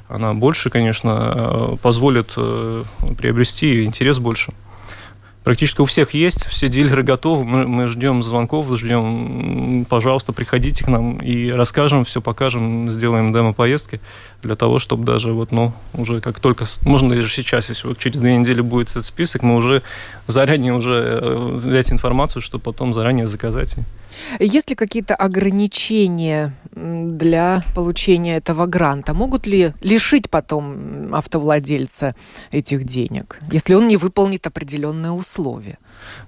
она 0.08 0.34
больше, 0.34 0.70
конечно, 0.70 1.34
э, 1.36 1.78
позволит 1.82 2.34
э, 2.38 2.84
приобрести 3.18 3.86
интерес 3.86 4.20
больше 4.20 4.54
практически 5.44 5.82
у 5.82 5.86
всех 5.86 6.14
есть, 6.14 6.46
все 6.48 6.70
дилеры 6.70 7.04
готовы, 7.04 7.44
мы, 7.44 7.68
мы 7.68 7.88
ждем 7.88 8.24
звонков, 8.24 8.68
ждем, 8.78 9.86
пожалуйста, 9.90 10.34
приходите 10.34 10.84
к 10.84 10.88
нам 10.88 11.18
и 11.18 11.52
расскажем, 11.52 12.06
все 12.06 12.22
покажем, 12.22 12.92
сделаем 12.92 13.34
демо-поездки 13.34 14.00
для 14.42 14.56
того, 14.56 14.80
чтобы 14.80 15.04
даже 15.06 15.34
вот, 15.34 15.52
ну, 15.52 15.74
уже 15.94 16.22
как 16.22 16.40
только, 16.40 16.66
можно 16.82 17.10
даже 17.10 17.30
сейчас, 17.30 17.70
если 17.70 17.88
вот 17.88 17.98
через 17.98 18.18
две 18.18 18.38
недели 18.38 18.62
будет 18.62 18.92
этот 18.92 19.06
список, 19.06 19.44
мы 19.44 19.56
уже 19.56 19.84
заранее 20.28 20.74
уже 20.74 21.20
э, 21.22 21.60
взять 21.64 21.92
информацию, 21.92 22.42
чтобы 22.42 22.64
потом 22.64 22.94
заранее 22.94 23.28
заказать. 23.28 23.76
Есть 24.40 24.70
ли 24.70 24.76
какие-то 24.76 25.16
ограничения 25.16 26.54
для 26.76 27.64
получения 27.76 28.38
этого 28.38 28.66
гранта? 28.66 29.14
Могут 29.14 29.46
ли 29.48 29.74
лишить 29.82 30.30
потом 30.30 31.14
автовладельца 31.14 32.16
этих 32.52 32.84
денег, 32.84 33.40
если 33.52 33.74
он 33.74 33.88
не 33.88 33.98
выполнит 33.98 34.48
определенные 34.48 35.12
условия? 35.12 35.78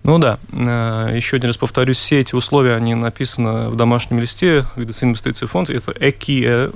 Ну 0.04 0.20
да, 0.20 0.40
э, 0.52 1.16
еще 1.16 1.38
один 1.38 1.50
раз 1.50 1.58
повторюсь, 1.58 1.98
все 1.98 2.22
эти 2.22 2.36
условия, 2.36 2.76
они 2.76 2.96
написаны 2.96 3.70
в 3.70 3.76
домашнем 3.76 4.20
листе 4.20 4.66
Видосы 4.76 5.06
инвестиций 5.06 5.48
фонд, 5.48 5.70
это 5.70 5.92
ЭКИ 6.00 6.72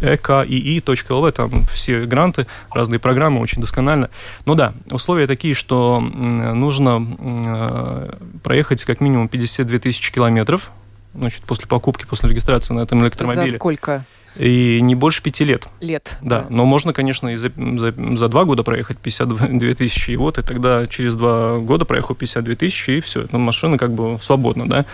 ekii.lv, 0.00 1.32
там 1.32 1.64
все 1.72 2.00
гранты, 2.06 2.46
разные 2.72 2.98
программы, 2.98 3.40
очень 3.40 3.60
досконально. 3.60 4.10
Ну 4.44 4.54
да, 4.54 4.74
условия 4.90 5.26
такие, 5.26 5.54
что 5.54 6.00
нужно 6.00 7.06
э, 7.18 8.12
проехать 8.42 8.84
как 8.84 9.00
минимум 9.00 9.28
52 9.28 9.78
тысячи 9.78 10.12
километров, 10.12 10.70
значит, 11.14 11.42
после 11.42 11.66
покупки, 11.66 12.04
после 12.04 12.30
регистрации 12.30 12.74
на 12.74 12.80
этом 12.80 13.02
электромобиле. 13.02 13.52
За 13.52 13.54
сколько? 13.54 14.04
И 14.36 14.80
не 14.80 14.94
больше 14.94 15.22
пяти 15.22 15.44
лет. 15.44 15.68
Лет. 15.80 16.16
Да, 16.22 16.42
да. 16.42 16.46
но 16.48 16.64
можно, 16.64 16.92
конечно, 16.92 17.28
и 17.28 17.36
за, 17.36 17.52
за, 17.56 17.94
за 18.16 18.28
два 18.28 18.44
года 18.44 18.62
проехать 18.62 18.98
52 18.98 19.74
тысячи, 19.74 20.12
и 20.12 20.16
вот, 20.16 20.38
и 20.38 20.42
тогда 20.42 20.86
через 20.86 21.14
два 21.14 21.58
года 21.58 21.84
проехал 21.84 22.14
52 22.14 22.54
тысячи, 22.54 22.90
и 22.92 23.00
все, 23.00 23.26
ну, 23.30 23.38
машина 23.38 23.76
как 23.76 23.92
бы 23.92 24.18
свободна, 24.22 24.66
да. 24.68 24.86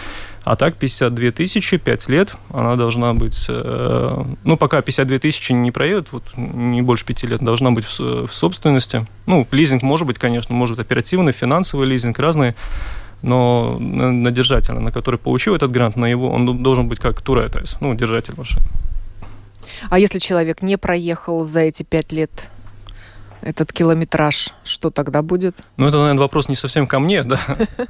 А 0.45 0.57
так 0.57 0.77
52 0.77 1.31
тысячи, 1.33 1.77
5 1.77 2.09
лет, 2.09 2.35
она 2.53 2.77
должна 2.77 3.13
быть, 3.15 3.47
э, 3.49 4.25
ну, 4.45 4.57
пока 4.57 4.81
52 4.81 5.19
тысячи 5.19 5.53
не 5.53 5.71
проедет, 5.71 6.09
вот 6.11 6.25
не 6.37 6.83
больше 6.83 7.05
5 7.05 7.25
лет, 7.25 7.41
должна 7.43 7.71
быть 7.71 7.85
в, 7.85 8.27
в 8.27 8.35
собственности. 8.35 9.07
Ну, 9.27 9.47
лизинг 9.51 9.83
может 9.83 10.07
быть, 10.07 10.19
конечно, 10.19 10.55
может 10.55 10.79
оперативный, 10.79 11.33
финансовый 11.33 11.87
лизинг, 11.87 12.19
разные 12.19 12.55
но 13.21 13.77
на 13.81 14.31
держателя, 14.31 14.79
на 14.79 14.93
который 14.93 15.19
получил 15.19 15.57
этот 15.57 15.73
грант, 15.73 15.97
на 15.97 16.07
его, 16.07 16.31
он 16.31 16.63
должен 16.63 16.89
быть 16.89 17.01
как 17.01 17.21
туретайс, 17.21 17.77
ну, 17.81 17.95
держатель 17.95 18.35
машины. 18.37 18.65
А 19.91 19.99
если 19.99 20.19
человек 20.19 20.63
не 20.63 20.77
проехал 20.77 21.45
за 21.45 21.61
эти 21.61 21.83
пять 21.83 22.13
лет 22.13 22.51
этот 23.43 23.73
километраж, 23.73 24.51
что 24.65 24.91
тогда 24.91 25.23
будет? 25.23 25.63
Ну, 25.77 25.87
это, 25.87 25.99
наверное, 25.99 26.21
вопрос 26.21 26.49
не 26.49 26.57
совсем 26.57 26.87
ко 26.87 26.99
мне, 26.99 27.23
да. 27.23 27.41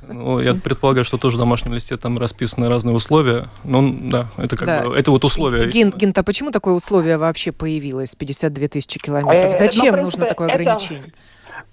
Ну, 0.07 0.41
я 0.41 0.55
предполагаю, 0.55 1.05
что 1.05 1.17
тоже 1.19 1.37
в 1.37 1.39
домашнем 1.39 1.75
листе 1.75 1.97
там 1.97 2.19
расписаны 2.19 2.69
разные 2.69 2.95
условия. 2.95 3.49
Ну, 3.65 3.97
да, 4.11 4.29
это 4.37 4.57
как 4.57 4.67
да. 4.67 4.83
бы, 4.83 4.97
это 4.97 5.11
вот 5.11 5.25
условия. 5.25 5.67
Ген, 5.67 5.91
Гент, 5.91 6.19
а 6.19 6.23
почему 6.23 6.51
такое 6.51 6.75
условие 6.75 7.19
вообще 7.19 7.53
появилось, 7.53 8.15
52 8.15 8.69
тысячи 8.69 8.99
километров? 8.99 9.55
Э, 9.55 9.59
Зачем 9.59 9.97
ну, 9.97 10.03
нужно 10.03 10.27
такое 10.27 10.49
ограничение? 10.49 11.13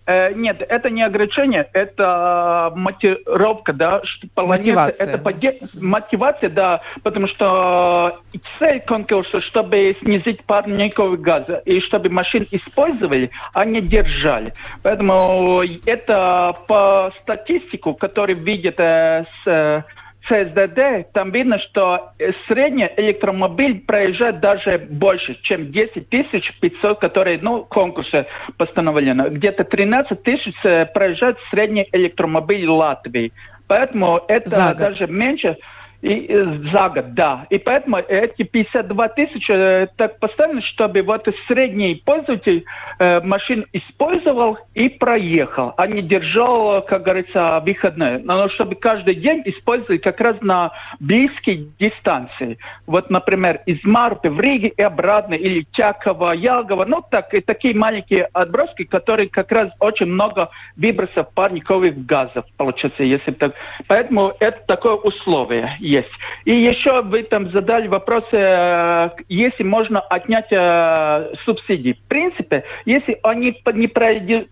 Э, 0.07 0.33
нет, 0.33 0.61
это 0.61 0.89
не 0.89 1.01
ограничение, 1.01 1.67
это 1.73 2.71
мотивировка, 2.75 3.73
да, 3.73 4.01
что 4.03 4.27
мотивация. 4.45 5.07
Это 5.07 5.17
поде... 5.17 5.59
мотивация, 5.73 6.49
да, 6.49 6.81
потому 7.01 7.27
что 7.27 8.19
цель 8.59 8.81
конкурса, 8.81 9.41
чтобы 9.41 9.97
снизить 10.01 10.43
парниковый 10.45 11.17
газ 11.17 11.45
и 11.65 11.79
чтобы 11.81 12.09
машин 12.09 12.47
использовали, 12.51 13.31
а 13.53 13.65
не 13.65 13.81
держали. 13.81 14.53
Поэтому 14.83 15.63
это 15.85 16.55
по 16.67 17.11
статистику, 17.23 17.95
который 17.95 18.35
видит 18.35 18.79
э, 18.79 19.25
с 19.43 19.85
ЦСДД, 20.27 21.11
там 21.13 21.31
видно, 21.31 21.59
что 21.59 22.11
средний 22.47 22.89
электромобиль 22.97 23.81
проезжает 23.81 24.39
даже 24.39 24.77
больше, 24.89 25.38
чем 25.43 25.71
10 25.71 26.09
500, 26.09 26.99
которые, 26.99 27.39
ну, 27.41 27.63
конкурсы 27.63 28.25
постановлены. 28.57 29.29
Где-то 29.29 29.63
13 29.63 30.23
тысяч 30.23 30.55
э, 30.63 30.85
проезжает 30.85 31.38
средний 31.51 31.88
электромобиль 31.91 32.67
Латвии. 32.67 33.31
Поэтому 33.67 34.21
это 34.27 34.75
даже 34.77 35.07
меньше, 35.07 35.57
и, 36.05 36.27
э, 36.29 36.45
за 36.71 36.89
год, 36.89 37.13
да. 37.15 37.47
И 37.49 37.57
поэтому 37.57 37.97
эти 37.97 38.43
52 38.43 39.07
тысячи 39.09 39.51
э, 39.51 39.87
так 39.97 40.19
поставлены, 40.19 40.61
чтобы 40.61 41.01
вот 41.01 41.27
средний 41.47 41.95
пользователь 42.05 42.63
э, 42.99 43.21
машин 43.21 43.65
использовал 43.73 44.59
и 44.75 44.89
проехал, 44.89 45.73
а 45.77 45.87
не 45.87 46.03
держал, 46.03 46.83
как 46.83 47.03
говорится, 47.03 47.59
выходные. 47.65 48.19
Но 48.19 48.47
чтобы 48.49 48.75
каждый 48.75 49.15
день 49.15 49.41
использовать 49.45 50.01
как 50.03 50.21
раз 50.21 50.35
на 50.41 50.71
близкие 50.99 51.65
дистанции. 51.79 52.59
Вот, 52.85 53.09
например, 53.09 53.61
из 53.65 53.83
Марты 53.83 54.29
в 54.29 54.39
Риге 54.39 54.73
и 54.77 54.81
обратно, 54.83 55.33
или 55.33 55.65
Тяково, 55.73 56.33
Ялгово. 56.33 56.85
Ну, 56.85 57.03
так, 57.09 57.33
и 57.33 57.41
такие 57.41 57.73
маленькие 57.73 58.25
отброски, 58.33 58.83
которые 58.83 59.27
как 59.29 59.51
раз 59.51 59.71
очень 59.79 60.05
много 60.05 60.49
выбросов 60.77 61.33
парниковых 61.33 62.05
газов 62.05 62.45
получается, 62.57 63.03
если 63.03 63.31
так. 63.31 63.53
Поэтому 63.87 64.33
это 64.39 64.59
такое 64.67 64.93
условие 64.93 65.75
есть. 65.95 66.10
И 66.45 66.53
еще 66.53 67.01
вы 67.01 67.23
там 67.23 67.49
задали 67.51 67.88
вопрос, 67.88 68.23
э, 68.31 69.10
если 69.29 69.63
можно 69.63 69.99
отнять 69.99 70.51
э, 70.51 71.34
субсидии. 71.45 71.93
В 71.93 72.08
принципе, 72.08 72.63
если 72.86 73.19
они 73.23 73.58
не 73.73 73.88
пройдут 73.88 74.47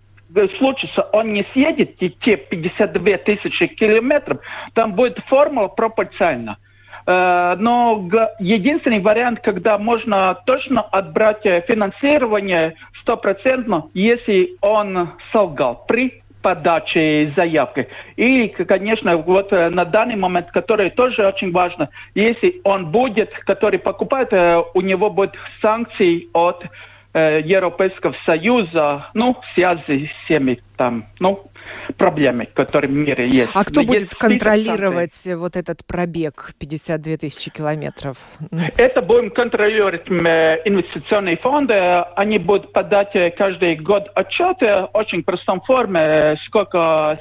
случится, 0.58 1.02
он 1.12 1.32
не 1.32 1.46
съедет 1.52 1.96
те 1.98 2.36
52 2.36 3.18
тысячи 3.18 3.66
километров, 3.68 4.40
там 4.74 4.94
будет 4.94 5.18
формула 5.28 5.68
пропорциональна. 5.68 6.58
Э, 7.06 7.54
но 7.58 8.08
единственный 8.40 9.00
вариант, 9.00 9.40
когда 9.40 9.78
можно 9.78 10.38
точно 10.46 10.82
отбрать 10.82 11.42
финансирование 11.42 12.74
стопроцентно, 13.00 13.84
если 13.94 14.56
он 14.62 15.10
солгал 15.32 15.84
при 15.86 16.23
подачи 16.44 17.32
заявки. 17.34 17.88
И, 18.16 18.48
конечно, 18.48 19.16
вот 19.16 19.50
э, 19.50 19.70
на 19.70 19.86
данный 19.86 20.16
момент, 20.16 20.50
который 20.50 20.90
тоже 20.90 21.26
очень 21.26 21.52
важно, 21.52 21.88
если 22.14 22.60
он 22.64 22.90
будет, 22.90 23.32
который 23.46 23.78
покупает, 23.78 24.30
э, 24.32 24.62
у 24.74 24.82
него 24.82 25.08
будет 25.08 25.32
санкции 25.62 26.28
от 26.34 26.62
э, 27.14 27.40
Европейского 27.42 28.14
Союза, 28.26 29.06
ну, 29.14 29.40
связи 29.54 30.06
с 30.06 30.24
всеми 30.24 30.60
там, 30.76 31.06
ну, 31.18 31.44
проблемы, 31.96 32.46
которые 32.46 32.90
в 32.90 32.94
мире 32.94 33.26
есть. 33.26 33.50
А 33.54 33.64
кто 33.64 33.80
Но 33.80 33.86
будет 33.86 34.14
контролировать 34.14 35.26
вот 35.36 35.56
этот 35.56 35.84
пробег 35.86 36.52
52 36.58 37.16
тысячи 37.16 37.50
километров? 37.50 38.16
Это 38.76 39.02
будем 39.02 39.30
контролировать 39.30 40.08
инвестиционные 40.08 41.36
фонды. 41.36 41.74
Они 41.74 42.38
будут 42.38 42.72
подать 42.72 43.12
каждый 43.36 43.76
год 43.76 44.10
отчеты 44.14 44.66
в 44.66 44.90
очень 44.94 45.22
простом 45.22 45.60
форме, 45.62 46.36
сколько 46.46 47.18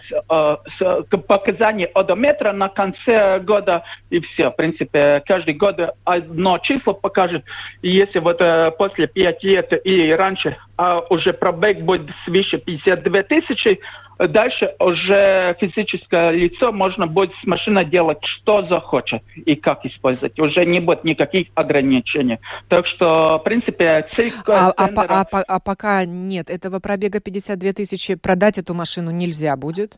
показаний 1.28 1.86
одометра 1.86 2.52
на 2.52 2.70
конце 2.70 3.40
года 3.40 3.84
и 4.10 4.20
все. 4.20 4.50
В 4.50 4.56
принципе, 4.56 5.22
каждый 5.26 5.54
год 5.54 5.80
одно 6.04 6.58
число 6.60 6.94
покажет. 6.94 7.44
И 7.82 7.90
если 7.90 8.20
вот 8.20 8.42
э, 8.42 8.72
после 8.78 9.08
5 9.08 9.44
лет 9.44 9.74
или 9.86 10.12
раньше 10.12 10.58
а 10.76 11.00
уже 11.10 11.34
пробег 11.34 11.82
будет 11.82 12.10
свыше 12.26 12.58
52 12.58 13.24
тысячи, 13.24 13.80
Дальше 14.20 14.76
уже 14.80 15.56
физическое 15.60 16.32
лицо 16.32 16.72
можно 16.72 17.08
будет 17.08 17.32
с 17.42 17.46
машиной 17.46 17.86
делать, 17.86 18.20
что 18.24 18.66
захочет 18.68 19.24
и 19.36 19.56
как 19.56 19.86
использовать. 19.86 20.40
Уже 20.40 20.66
не 20.66 20.80
будет 20.80 21.04
никаких 21.04 21.48
ограничений. 21.56 22.40
Так 22.68 22.86
что, 22.88 23.40
в 23.40 23.44
принципе, 23.44 24.06
цель 24.12 24.32
а, 24.48 24.70
а 24.70 24.88
тендера... 24.88 25.08
а, 25.10 25.28
а, 25.32 25.44
а 25.48 25.60
пока 25.60 26.06
нет 26.06 26.50
этого 26.50 26.80
пробега 26.80 27.20
52 27.20 27.74
тысячи, 27.74 28.16
продать 28.16 28.58
эту 28.58 28.74
машину 28.74 29.12
нельзя 29.12 29.56
будет? 29.58 29.98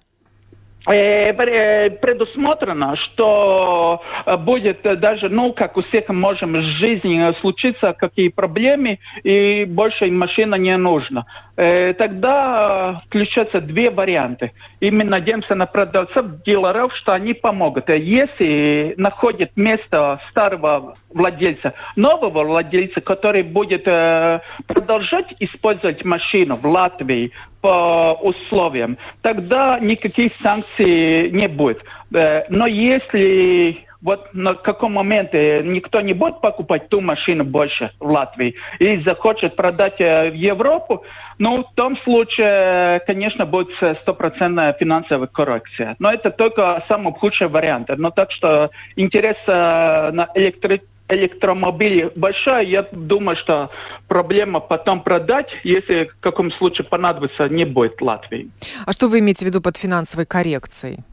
Э, 0.87 1.31
э, 1.31 1.89
предусмотрено, 1.89 2.95
что 2.95 4.03
э, 4.25 4.37
будет 4.37 4.81
даже, 4.83 5.29
ну, 5.29 5.51
как 5.51 5.77
у 5.77 5.81
всех 5.81 6.09
можем 6.09 6.53
в 6.53 6.61
жизни 6.61 7.33
случиться, 7.41 7.93
какие 7.93 8.29
проблемы, 8.29 8.99
и 9.23 9.65
больше 9.65 10.05
машина 10.11 10.55
не 10.55 10.77
нужна. 10.77 11.25
Тогда 11.55 13.01
включаются 13.07 13.61
две 13.61 13.89
варианты. 13.89 14.51
И 14.81 14.91
мы 14.91 15.05
надеемся 15.05 15.55
на 15.55 15.65
продавцов, 15.65 16.43
дилеров, 16.45 16.93
что 16.97 17.13
они 17.13 17.33
помогут. 17.33 17.87
Если 17.87 18.93
находят 18.97 19.51
место 19.55 20.19
старого 20.29 20.95
владельца, 21.13 21.73
нового 21.95 22.43
владельца, 22.43 22.99
который 22.99 23.43
будет 23.43 23.85
продолжать 23.85 25.33
использовать 25.39 26.03
машину 26.03 26.57
в 26.57 26.67
Латвии, 26.67 27.31
по 27.65 28.13
условиям, 28.21 28.95
тогда 29.23 29.79
никаких 29.79 30.33
санкций 30.35 31.31
не 31.31 31.47
будет. 31.47 31.81
Э, 32.13 32.43
но 32.49 32.67
если 32.67 33.79
вот 34.03 34.31
на 34.33 34.53
каком 34.53 34.93
моменте 34.93 35.63
никто 35.63 35.99
не 36.01 36.13
будет 36.13 36.41
покупать 36.41 36.89
ту 36.89 37.01
машину 37.01 37.43
больше 37.43 37.89
в 37.99 38.07
Латвии 38.07 38.53
и 38.77 38.97
захочет 38.97 39.55
продать 39.55 39.99
э, 39.99 40.29
в 40.29 40.35
Европу, 40.35 41.03
ну, 41.39 41.63
в 41.63 41.73
том 41.73 41.97
случае, 42.03 42.99
конечно, 43.07 43.47
будет 43.47 43.69
стопроцентная 44.01 44.73
финансовая 44.73 45.25
коррекция. 45.25 45.95
Но 45.97 46.13
это 46.13 46.29
только 46.29 46.83
самый 46.87 47.13
худший 47.13 47.47
вариант. 47.47 47.89
Но 47.97 48.11
так 48.11 48.31
что 48.31 48.69
интерес 48.95 49.37
э, 49.47 50.11
на 50.11 50.29
электричество 50.35 50.94
электромобили 51.07 52.11
большая, 52.15 52.63
я 52.65 52.87
думаю, 52.91 53.37
что 53.37 53.69
проблема 54.07 54.59
потом 54.59 55.01
продать, 55.01 55.49
если 55.63 56.05
в 56.05 56.19
каком 56.19 56.51
случае 56.53 56.85
понадобится, 56.85 57.47
не 57.47 57.65
будет 57.65 58.01
Латвии. 58.01 58.49
А 58.85 58.91
что 58.91 59.07
вы 59.07 59.19
имеете 59.19 59.45
в 59.45 59.49
виду 59.49 59.61
под 59.61 59.77
финансовой 59.77 60.25
коррекцией? 60.25 61.03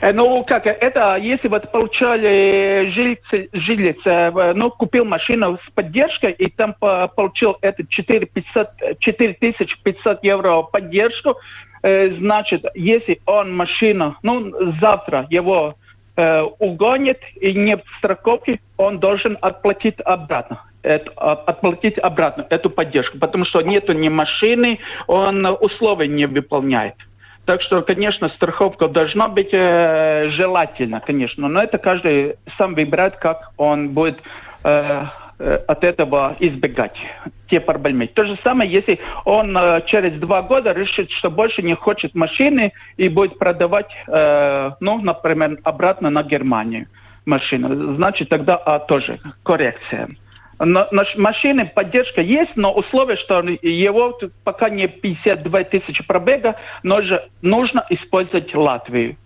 Э, 0.00 0.12
ну, 0.12 0.44
как, 0.44 0.66
это, 0.66 1.16
если 1.16 1.48
вот 1.48 1.70
получали 1.70 2.90
жильцы, 2.90 3.48
жилец, 3.52 3.98
э, 4.04 4.52
ну, 4.54 4.70
купил 4.70 5.04
машину 5.04 5.58
с 5.66 5.70
поддержкой, 5.72 6.32
и 6.32 6.48
там 6.50 6.74
получил 6.74 7.56
это 7.60 7.84
4500, 7.86 8.98
4500 9.00 10.24
евро 10.24 10.62
поддержку, 10.62 11.36
э, 11.82 12.14
значит, 12.16 12.64
если 12.74 13.20
он 13.26 13.54
машину, 13.54 14.16
ну, 14.22 14.52
завтра 14.80 15.26
его 15.30 15.74
э, 16.16 16.42
угонит 16.58 17.20
и 17.40 17.52
нет 17.54 17.82
страховки, 17.98 18.60
он 18.76 18.98
должен 18.98 19.38
отплатить 19.40 20.00
обратно 20.04 20.62
это, 20.82 21.12
а, 21.16 21.32
отплатить 21.32 21.98
обратно 21.98 22.46
эту 22.50 22.68
поддержку, 22.70 23.18
потому 23.18 23.44
что 23.44 23.60
нету 23.62 23.92
ни 23.92 24.08
машины, 24.08 24.80
он 25.06 25.46
условия 25.46 26.08
не 26.08 26.26
выполняет. 26.26 26.94
Так 27.44 27.60
что, 27.62 27.82
конечно, 27.82 28.28
страховка 28.30 28.88
должна 28.88 29.28
быть 29.28 29.50
э, 29.52 30.30
желательно, 30.30 31.00
конечно, 31.00 31.48
но 31.48 31.62
это 31.62 31.78
каждый 31.78 32.36
сам 32.56 32.74
выбирает, 32.74 33.16
как 33.16 33.52
он 33.56 33.90
будет 33.90 34.18
э, 34.62 35.04
Э, 35.44 35.58
от 35.66 35.82
этого 35.82 36.36
избегать 36.38 36.96
те 37.52 37.60
проблемы. 37.60 38.06
То 38.06 38.24
же 38.24 38.38
самое, 38.42 38.70
если 38.72 38.98
он 39.26 39.54
э, 39.58 39.82
через 39.86 40.18
два 40.18 40.40
года 40.40 40.72
решит, 40.72 41.10
что 41.10 41.30
больше 41.30 41.60
не 41.60 41.74
хочет 41.74 42.14
машины 42.14 42.72
и 42.96 43.08
будет 43.08 43.38
продавать, 43.38 43.90
э, 44.08 44.70
ну, 44.80 44.98
например, 45.02 45.58
обратно 45.62 46.08
на 46.08 46.22
Германию 46.22 46.86
машину, 47.26 47.94
значит 47.96 48.30
тогда 48.30 48.56
а, 48.56 48.78
тоже 48.78 49.20
коррекция. 49.44 50.08
На, 50.58 50.88
на 50.90 51.04
машины 51.16 51.70
поддержка 51.74 52.22
есть, 52.22 52.56
но 52.56 52.72
условие, 52.72 53.18
что 53.18 53.40
его 53.40 54.18
пока 54.44 54.70
не 54.70 54.88
52 54.88 55.64
тысячи 55.64 56.06
пробега, 56.06 56.56
но 56.82 57.02
же 57.02 57.28
нужно 57.42 57.84
использовать 57.90 58.54
Латвию. 58.54 59.16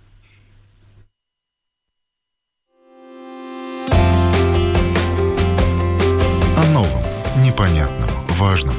непонятном, 7.57 8.06
важном. 8.37 8.75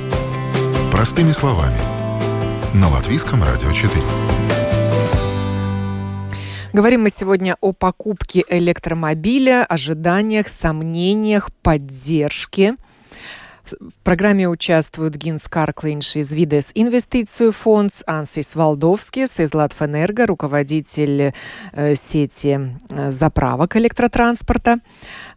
Простыми 0.91 1.31
словами. 1.31 1.77
На 2.75 2.89
Латвийском 2.89 3.43
радио 3.43 3.71
4. 3.71 3.91
Говорим 6.73 7.01
мы 7.01 7.09
сегодня 7.09 7.57
о 7.59 7.73
покупке 7.73 8.43
электромобиля, 8.47 9.65
ожиданиях, 9.65 10.47
сомнениях, 10.47 11.49
поддержке. 11.63 12.75
В 13.71 14.03
программе 14.03 14.47
участвуют 14.47 15.15
Гинс 15.15 15.47
Карклинш 15.47 16.15
из 16.15 16.31
Видес 16.31 16.71
Инвестицию 16.73 17.51
фонд, 17.51 17.91
Ансис 18.05 18.55
Валдовскис 18.55 19.39
из 19.39 19.53
Латвэнерго, 19.53 20.25
руководитель 20.25 21.33
э, 21.73 21.95
сети 21.95 22.77
э, 22.91 23.11
заправок 23.11 23.75
электротранспорта, 23.75 24.77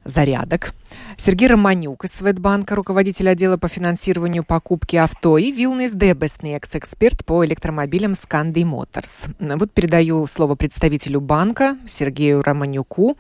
зарядок. 0.05 0.75
Сергей 1.17 1.49
Романюк 1.49 2.05
из 2.05 2.13
Светбанка, 2.13 2.75
руководитель 2.75 3.29
отдела 3.29 3.57
по 3.57 3.69
финансированию 3.69 4.45
покупки 4.45 4.97
авто, 4.97 5.39
и 5.39 5.53
Вилнис 5.53 5.93
Дебеснекс, 5.93 6.75
эксперт 6.75 7.25
по 7.25 7.45
электромобилям 7.45 8.15
Сканди 8.15 8.65
Моторс. 8.65 9.27
Вот 9.39 9.71
передаю 9.73 10.27
слово 10.27 10.55
представителю 10.55 11.21
банка 11.21 11.77
Сергею 11.87 12.43
Романюку. 12.43 13.17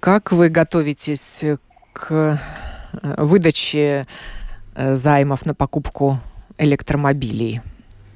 Как 0.00 0.32
вы 0.32 0.48
готовитесь 0.48 1.44
к 1.92 2.10
э, 2.10 2.36
выдаче 3.18 4.06
э, 4.74 4.94
займов 4.94 5.46
на 5.46 5.54
покупку 5.54 6.18
электромобилей? 6.58 7.60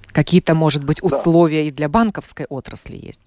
Какие-то, 0.07 0.55
может 0.55 0.83
быть, 0.83 1.03
условия 1.03 1.63
да. 1.63 1.69
и 1.69 1.71
для 1.71 1.89
банковской 1.89 2.47
отрасли 2.49 2.97
есть? 2.97 3.23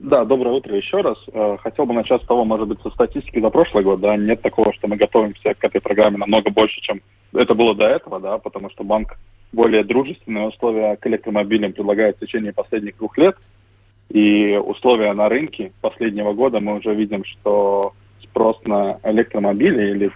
Да, 0.00 0.24
доброе 0.24 0.54
утро 0.54 0.74
еще 0.74 1.02
раз. 1.02 1.18
Э, 1.30 1.58
хотел 1.60 1.84
бы 1.84 1.92
начать 1.92 2.22
с 2.22 2.26
того, 2.26 2.46
может 2.46 2.66
быть, 2.66 2.80
со 2.80 2.88
статистики 2.88 3.38
за 3.38 3.50
прошлый 3.50 3.84
год. 3.84 4.00
Да, 4.00 4.16
нет 4.16 4.40
такого, 4.40 4.72
что 4.72 4.88
мы 4.88 4.96
готовимся 4.96 5.52
к 5.52 5.62
этой 5.62 5.82
программе 5.82 6.16
намного 6.16 6.48
больше, 6.48 6.80
чем 6.80 7.02
это 7.34 7.54
было 7.54 7.74
до 7.74 7.86
этого, 7.86 8.18
да, 8.18 8.38
потому 8.38 8.70
что 8.70 8.82
банк 8.82 9.18
более 9.52 9.84
дружественные 9.84 10.48
условия 10.48 10.96
к 10.96 11.06
электромобилям 11.06 11.74
предлагает 11.74 12.16
в 12.16 12.20
течение 12.20 12.54
последних 12.54 12.96
двух 12.96 13.18
лет. 13.18 13.36
И 14.08 14.56
условия 14.56 15.12
на 15.12 15.28
рынке 15.28 15.72
последнего 15.82 16.32
года 16.32 16.60
мы 16.60 16.78
уже 16.78 16.94
видим, 16.94 17.22
что 17.26 17.92
спрос 18.22 18.58
на 18.64 19.00
электромобили 19.02 19.90
или 19.90 20.10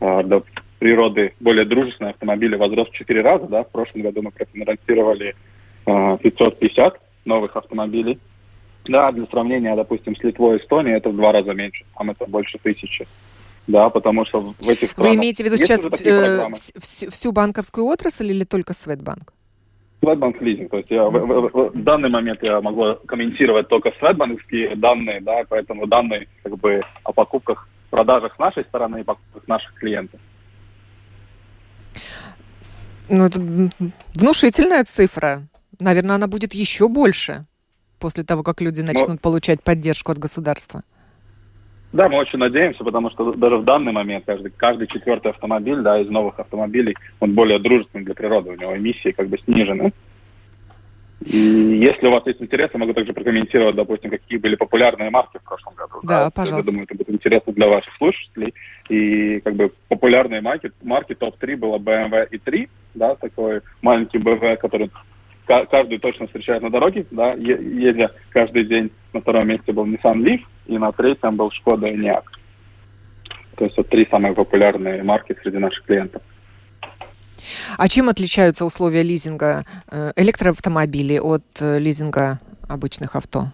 э, 0.00 0.22
до 0.24 0.42
природы 0.80 1.34
более 1.38 1.64
дружественные 1.64 2.10
автомобили 2.10 2.56
возрос 2.56 2.88
в 2.88 2.92
4 2.92 3.20
раза. 3.20 3.46
Да. 3.46 3.62
В 3.62 3.70
прошлом 3.70 4.02
году 4.02 4.20
мы 4.20 4.32
профинансировали 4.32 5.36
э, 5.86 6.18
550 6.20 7.00
новых 7.24 7.56
автомобилей 7.56 8.18
да, 8.84 9.12
для 9.12 9.26
сравнения, 9.26 9.74
допустим, 9.76 10.16
с 10.16 10.22
Литвой 10.22 10.56
и 10.56 10.60
Эстонией 10.60 10.96
это 10.96 11.10
в 11.10 11.16
два 11.16 11.32
раза 11.32 11.52
меньше, 11.52 11.84
там 11.96 12.10
это 12.10 12.26
больше 12.26 12.58
тысячи. 12.58 13.06
Да, 13.66 13.90
потому 13.90 14.24
что 14.24 14.40
в 14.40 14.68
этих 14.68 14.92
странах... 14.92 15.10
Вы 15.10 15.16
имеете 15.16 15.42
в 15.42 15.46
виду 15.46 15.58
сейчас 15.58 15.84
э, 15.84 16.48
всю, 16.80 17.10
всю 17.10 17.32
банковскую 17.32 17.84
отрасль 17.84 18.30
или 18.30 18.44
только 18.44 18.72
Светбанк? 18.72 19.34
Светбанк 20.00 20.40
лизинг. 20.40 20.70
То 20.70 20.78
есть 20.78 20.90
я, 20.90 21.04
в, 21.04 21.12
в, 21.12 21.50
в, 21.50 21.70
в 21.74 21.82
данный 21.82 22.08
момент 22.08 22.42
я 22.42 22.62
могу 22.62 22.94
комментировать 23.06 23.68
только 23.68 23.92
светбанковские 23.98 24.74
данные, 24.74 25.20
да, 25.20 25.42
поэтому 25.46 25.86
данные 25.86 26.28
как 26.42 26.56
бы 26.56 26.80
о 27.04 27.12
покупках, 27.12 27.68
продажах 27.90 28.34
с 28.34 28.38
нашей 28.38 28.64
стороны 28.64 29.02
и 29.02 29.04
покупках 29.04 29.46
наших 29.46 29.74
клиентов. 29.74 30.18
Ну, 33.10 33.26
это 33.26 33.40
внушительная 34.14 34.84
цифра. 34.84 35.42
Наверное, 35.78 36.16
она 36.16 36.26
будет 36.26 36.54
еще 36.54 36.88
больше 36.88 37.44
после 37.98 38.24
того, 38.24 38.42
как 38.42 38.60
люди 38.60 38.80
ну, 38.80 38.88
начнут 38.88 39.08
Но... 39.08 39.18
получать 39.18 39.62
поддержку 39.62 40.12
от 40.12 40.18
государства? 40.18 40.82
Да, 41.92 42.08
мы 42.08 42.18
очень 42.18 42.38
надеемся, 42.38 42.84
потому 42.84 43.10
что 43.10 43.32
даже 43.32 43.56
в 43.56 43.64
данный 43.64 43.92
момент 43.92 44.24
каждый, 44.26 44.50
каждый 44.50 44.88
четвертый 44.88 45.32
автомобиль 45.32 45.80
да, 45.80 46.00
из 46.00 46.08
новых 46.10 46.38
автомобилей, 46.38 46.94
он 47.18 47.32
более 47.32 47.58
дружественный 47.58 48.04
для 48.04 48.14
природы, 48.14 48.50
у 48.50 48.56
него 48.56 48.76
эмиссии 48.76 49.12
как 49.12 49.28
бы 49.28 49.38
снижены. 49.38 49.92
И 51.24 51.36
если 51.36 52.06
у 52.06 52.12
вас 52.12 52.24
есть 52.26 52.40
интерес, 52.40 52.70
я 52.72 52.78
могу 52.78 52.92
также 52.92 53.12
прокомментировать, 53.12 53.74
допустим, 53.74 54.10
какие 54.10 54.38
были 54.38 54.54
популярные 54.54 55.10
марки 55.10 55.38
в 55.38 55.42
прошлом 55.42 55.74
году. 55.74 55.94
Да, 56.04 56.24
да 56.24 56.30
пожалуйста. 56.30 56.70
Я 56.70 56.74
думаю, 56.74 56.86
это 56.88 56.94
будет 56.94 57.10
интересно 57.10 57.52
для 57.52 57.68
ваших 57.68 57.92
слушателей. 57.96 58.54
И 58.88 59.40
как 59.40 59.56
бы 59.56 59.72
популярные 59.88 60.42
марки, 60.42 60.70
марки 60.82 61.14
топ-3 61.14 61.56
было 61.56 61.78
BMW 61.78 62.30
i3, 62.30 62.68
да, 62.94 63.16
такой 63.16 63.62
маленький 63.82 64.18
BMW, 64.18 64.56
который 64.58 64.90
каждый 65.48 65.98
точно 65.98 66.26
встречает 66.26 66.62
на 66.62 66.70
дороге, 66.70 67.06
да, 67.10 67.32
ездя 67.32 68.10
каждый 68.30 68.64
день. 68.64 68.90
На 69.12 69.20
втором 69.20 69.48
месте 69.48 69.72
был 69.72 69.86
Nissan 69.86 70.18
Leaf, 70.18 70.40
и 70.66 70.76
на 70.78 70.92
третьем 70.92 71.36
был 71.36 71.48
Skoda 71.48 71.90
Enyaq. 71.90 72.24
То 73.56 73.64
есть 73.64 73.76
вот 73.76 73.88
три 73.88 74.06
самые 74.10 74.34
популярные 74.34 75.02
марки 75.02 75.34
среди 75.42 75.58
наших 75.58 75.84
клиентов. 75.84 76.22
А 77.78 77.88
чем 77.88 78.08
отличаются 78.08 78.64
условия 78.64 79.02
лизинга 79.02 79.64
э, 79.90 80.12
электроавтомобилей 80.16 81.20
от 81.20 81.42
э, 81.60 81.78
лизинга 81.78 82.38
обычных 82.68 83.16
авто? 83.16 83.46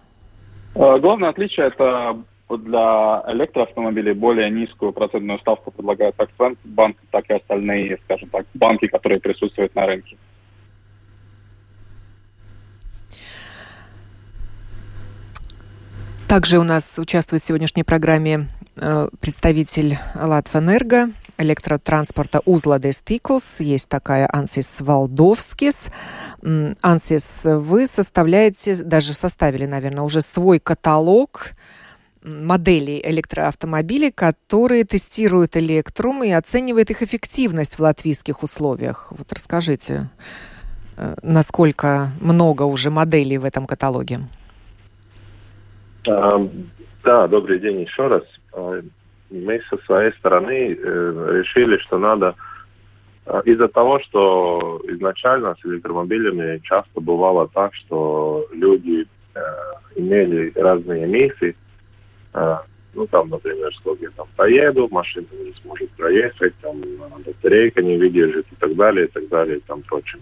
Э, 0.75 0.99
главное 0.99 1.29
отличие 1.29 1.67
это 1.67 2.17
для 2.49 3.23
электроавтомобилей 3.27 4.13
более 4.13 4.51
низкую 4.51 4.91
процентную 4.91 5.39
ставку 5.39 5.71
предлагает 5.71 6.15
как 6.17 6.29
банк, 6.63 6.97
так 7.11 7.29
и 7.29 7.33
остальные, 7.33 7.97
скажем 8.03 8.29
так, 8.29 8.45
банки, 8.53 8.87
которые 8.87 9.19
присутствуют 9.19 9.73
на 9.75 9.85
рынке. 9.87 10.17
Также 16.27 16.57
у 16.57 16.63
нас 16.63 16.97
участвует 16.97 17.43
в 17.43 17.45
сегодняшней 17.45 17.83
программе 17.83 18.49
э, 18.77 19.09
представитель 19.19 19.99
Латвэнерго, 20.15 21.11
электротранспорта 21.37 22.41
Узладес 22.45 23.01
Тиклс, 23.01 23.59
есть 23.59 23.89
такая 23.89 24.27
Ансис 24.31 24.81
Валдовскис. 24.81 25.89
Ансис, 26.81 27.41
вы 27.43 27.85
составляете, 27.85 28.75
даже 28.75 29.13
составили, 29.13 29.67
наверное, 29.67 30.03
уже 30.03 30.21
свой 30.21 30.59
каталог 30.59 31.51
моделей 32.23 33.01
электроавтомобилей, 33.05 34.11
которые 34.11 34.83
тестируют 34.83 35.55
электрум 35.57 36.23
и 36.23 36.31
оценивают 36.31 36.89
их 36.89 37.03
эффективность 37.03 37.77
в 37.77 37.81
латвийских 37.81 38.41
условиях. 38.41 39.07
Вот 39.11 39.31
расскажите, 39.31 40.09
э, 40.97 41.15
насколько 41.21 42.11
много 42.19 42.63
уже 42.63 42.89
моделей 42.89 43.37
в 43.37 43.45
этом 43.45 43.67
каталоге? 43.67 44.21
Да, 46.05 47.27
добрый 47.27 47.59
день 47.59 47.81
еще 47.81 48.07
раз. 48.07 48.23
А, 48.53 48.81
мы 49.29 49.61
со 49.69 49.77
своей 49.85 50.11
стороны 50.13 50.73
э, 50.73 51.39
решили, 51.39 51.77
что 51.77 51.99
надо 51.99 52.35
а, 53.25 53.41
из-за 53.45 53.67
того, 53.67 53.99
что 53.99 54.81
изначально 54.87 55.55
с 55.55 55.65
электромобилями 55.65 56.59
часто 56.63 57.01
бывало 57.01 57.47
так, 57.53 57.73
что 57.75 58.47
люди 58.51 59.05
э, 59.35 59.39
имели 59.95 60.51
разные 60.55 61.05
эмиссии. 61.05 61.55
Э, 62.33 62.57
ну, 62.95 63.05
там, 63.07 63.29
например, 63.29 63.73
сколько 63.75 64.05
я 64.05 64.11
там 64.11 64.27
поеду, 64.35 64.87
машина 64.89 65.27
не 65.31 65.53
сможет 65.61 65.91
проехать, 65.91 66.55
там, 66.61 66.81
батарейка 67.25 67.83
не 67.83 67.97
выдержит 67.97 68.47
и 68.51 68.55
так 68.55 68.75
далее, 68.75 69.05
и 69.05 69.09
так 69.09 69.27
далее, 69.27 69.57
и 69.57 69.61
там 69.61 69.81
прочим. 69.83 70.21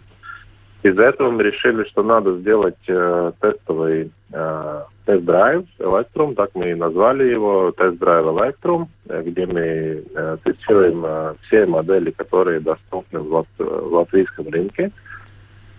Из-за 0.83 1.03
этого 1.03 1.31
мы 1.31 1.43
решили, 1.43 1.85
что 1.85 2.03
надо 2.03 2.37
сделать 2.39 2.75
э, 2.87 3.31
тестовый 3.39 4.11
э, 4.33 4.81
тест-драйв 5.05 5.63
Electrum, 5.79 6.35
так 6.35 6.49
мы 6.55 6.71
и 6.71 6.75
назвали 6.75 7.23
его, 7.23 7.71
тест-драйв 7.71 8.25
Electrum, 8.25 8.87
э, 9.07 9.23
где 9.25 9.45
мы 9.45 9.61
э, 9.61 10.37
тестируем 10.43 11.05
э, 11.05 11.35
все 11.43 11.65
модели, 11.65 12.11
которые 12.11 12.59
доступны 12.59 13.21
в, 13.21 13.31
лат 13.31 13.47
в 13.57 13.93
латвийском 13.93 14.49
рынке, 14.49 14.91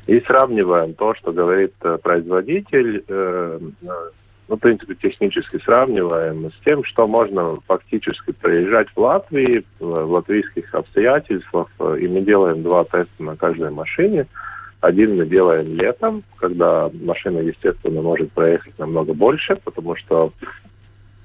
и 0.06 0.20
сравниваем 0.20 0.94
то, 0.94 1.14
что 1.16 1.32
говорит 1.32 1.74
э, 1.82 1.98
производитель, 2.02 3.04
э, 3.06 3.58
э 3.82 4.10
ну, 4.46 4.56
в 4.56 4.60
принципе, 4.60 4.94
технически 4.94 5.58
сравниваем 5.64 6.50
с 6.50 6.64
тем, 6.66 6.84
что 6.84 7.06
можно 7.06 7.56
фактически 7.66 8.32
проезжать 8.32 8.88
в 8.94 9.00
Латвии, 9.00 9.64
в 9.80 10.12
латвийских 10.12 10.74
обстоятельствах, 10.74 11.68
и 11.98 12.06
мы 12.06 12.20
делаем 12.20 12.62
два 12.62 12.84
теста 12.84 13.22
на 13.22 13.36
каждой 13.36 13.70
машине– 13.70 14.26
один 14.84 15.16
мы 15.16 15.26
делаем 15.26 15.66
летом, 15.66 16.22
когда 16.36 16.90
машина, 16.92 17.38
естественно, 17.38 18.02
может 18.02 18.30
проехать 18.32 18.78
намного 18.78 19.14
больше, 19.14 19.56
потому 19.64 19.96
что 19.96 20.32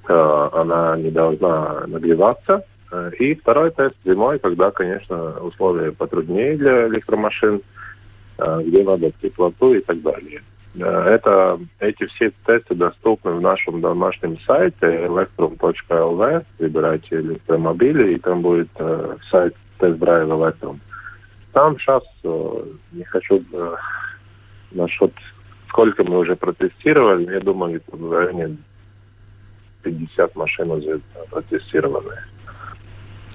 э, 0.07 0.49
она 0.53 0.97
не 0.97 1.11
должна 1.11 1.85
нагреваться. 1.87 2.63
Э, 2.91 3.11
и 3.19 3.35
второй 3.35 3.71
тест 3.71 3.95
зимой, 4.05 4.39
когда, 4.39 4.71
конечно, 4.71 5.39
условия 5.41 5.91
потруднее 5.91 6.57
для 6.57 6.87
электромашин, 6.87 7.61
э, 8.37 8.61
где 8.65 8.83
надо 8.83 9.11
теплоту 9.21 9.73
и 9.73 9.81
так 9.81 10.01
далее. 10.01 10.41
Э, 10.75 11.15
это, 11.15 11.59
эти 11.79 12.05
все 12.05 12.31
тесты 12.45 12.75
доступны 12.75 13.31
в 13.31 13.41
нашем 13.41 13.81
домашнем 13.81 14.39
сайте 14.47 14.85
electrum.lv. 14.85 16.45
Выбирайте 16.59 17.15
электромобили, 17.15 18.13
и 18.13 18.19
там 18.19 18.41
будет 18.41 18.69
э, 18.75 19.15
сайт 19.29 19.55
тест-драйв 19.79 20.29
Electrum. 20.29 20.79
Там 21.51 21.79
сейчас 21.79 22.03
э, 22.23 22.63
не 22.91 23.03
хочу 23.03 23.43
э, 23.53 23.75
насчет 24.71 25.11
сколько 25.69 26.03
мы 26.03 26.19
уже 26.19 26.35
протестировали, 26.35 27.31
я 27.31 27.39
думаю, 27.39 27.77
это 27.77 27.95
в 27.95 28.11
районе 28.11 28.57
50 29.83 30.35
машин 30.35 30.71
уже 30.71 30.99
протестированы. 31.29 32.15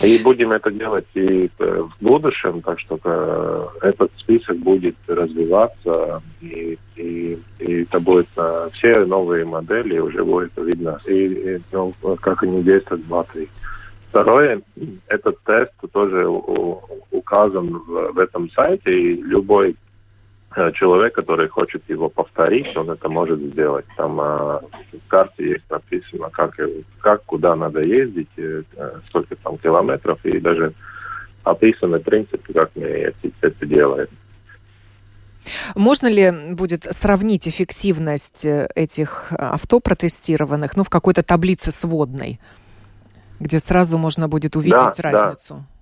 И 0.02 0.20
будем 0.22 0.50
это 0.50 0.72
делать 0.72 1.06
и 1.14 1.48
э, 1.58 1.82
в 1.82 2.04
будущем, 2.04 2.60
так 2.62 2.80
что 2.80 3.72
этот 3.80 4.10
список 4.16 4.58
будет 4.58 4.96
развиваться, 5.06 6.20
и, 6.40 6.78
и, 6.96 7.38
и 7.60 7.82
это 7.82 8.00
будет 8.00 8.28
все 8.72 9.04
новые 9.04 9.44
модели, 9.44 9.98
уже 9.98 10.24
будет 10.24 10.52
видно, 10.56 10.98
и, 11.06 11.26
и 11.26 11.60
ну, 11.72 11.94
как 12.20 12.42
они 12.42 12.62
действуют 12.62 13.06
в 13.06 13.12
Латвии. 13.12 13.48
Второе, 14.10 14.62
этот 15.08 15.38
тест 15.44 15.72
тоже 15.92 16.26
указан 17.34 17.78
в, 17.86 18.12
в 18.12 18.18
этом 18.18 18.50
сайте, 18.50 18.90
и 18.90 19.22
любой 19.22 19.76
э, 20.56 20.72
человек, 20.72 21.14
который 21.14 21.48
хочет 21.48 21.82
его 21.88 22.08
повторить, 22.08 22.76
он 22.76 22.90
это 22.90 23.08
может 23.08 23.40
сделать. 23.40 23.86
Там 23.96 24.20
э, 24.20 24.24
в 24.24 25.08
карте 25.08 25.50
есть 25.50 25.70
написано, 25.70 26.30
как, 26.30 26.58
как 27.00 27.24
куда 27.24 27.56
надо 27.56 27.80
ездить, 27.80 28.30
э, 28.36 28.62
сколько 29.08 29.36
там 29.36 29.58
километров, 29.58 30.18
и 30.24 30.38
даже 30.38 30.72
описаны 31.44 31.98
принципы, 31.98 32.52
как 32.52 32.70
мы 32.74 32.86
это, 32.86 33.28
это 33.40 33.66
делаем. 33.66 34.08
Можно 35.74 36.06
ли 36.06 36.32
будет 36.54 36.84
сравнить 36.84 37.46
эффективность 37.46 38.46
этих 38.46 39.26
авто 39.30 39.78
протестированных 39.78 40.74
ну, 40.74 40.84
в 40.84 40.88
какой-то 40.88 41.22
таблице 41.22 41.70
сводной? 41.70 42.40
где 43.40 43.58
сразу 43.58 43.98
можно 43.98 44.28
будет 44.28 44.56
увидеть 44.56 44.96
да, 44.96 45.10
разницу. 45.10 45.54
Да. 45.54 45.73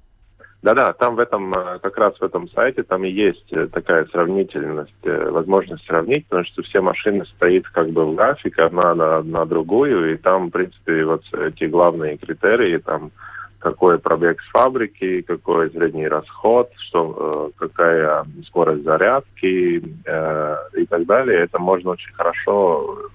Да-да, 0.63 0.93
там 0.93 1.17
в 1.17 1.19
этом, 1.19 1.53
э, 1.53 1.81
как 1.81 1.99
раз 1.99 2.15
в 2.17 2.23
этом 2.23 2.49
сайте, 2.51 2.85
там 2.85 3.05
и 3.05 3.11
есть 3.11 3.53
э, 3.53 3.67
такая 3.67 4.05
сравнительность, 4.07 4.95
э, 5.03 5.31
возможность 5.31 5.85
сравнить, 5.87 6.25
потому 6.29 6.45
что 6.47 6.63
все 6.63 6.81
машины 6.81 7.27
стоят 7.27 7.67
как 7.69 7.91
бы 7.91 8.07
в 8.07 8.15
графике 8.15 8.63
одна 8.63 8.95
на, 8.95 9.23
на 9.23 9.45
другую, 9.45 10.15
и 10.15 10.17
там, 10.17 10.47
в 10.47 10.51
принципе, 10.51 11.05
вот 11.05 11.25
эти 11.33 11.65
главные 11.65 12.17
критерии, 12.17 12.79
там, 12.79 13.11
какой 13.59 13.99
пробег 13.99 14.41
с 14.41 14.51
фабрики, 14.51 15.23
какой 15.23 15.69
средний 15.73 16.07
расход, 16.07 16.71
что, 16.77 17.51
какая 17.57 18.25
скорость 18.47 18.85
зарядки 18.85 19.83
э, 20.05 20.57
и 20.77 20.87
так 20.87 21.07
далее, 21.07 21.41
это 21.41 21.59
можно 21.59 21.91
очень 21.91 22.13
хорошо 22.15 23.11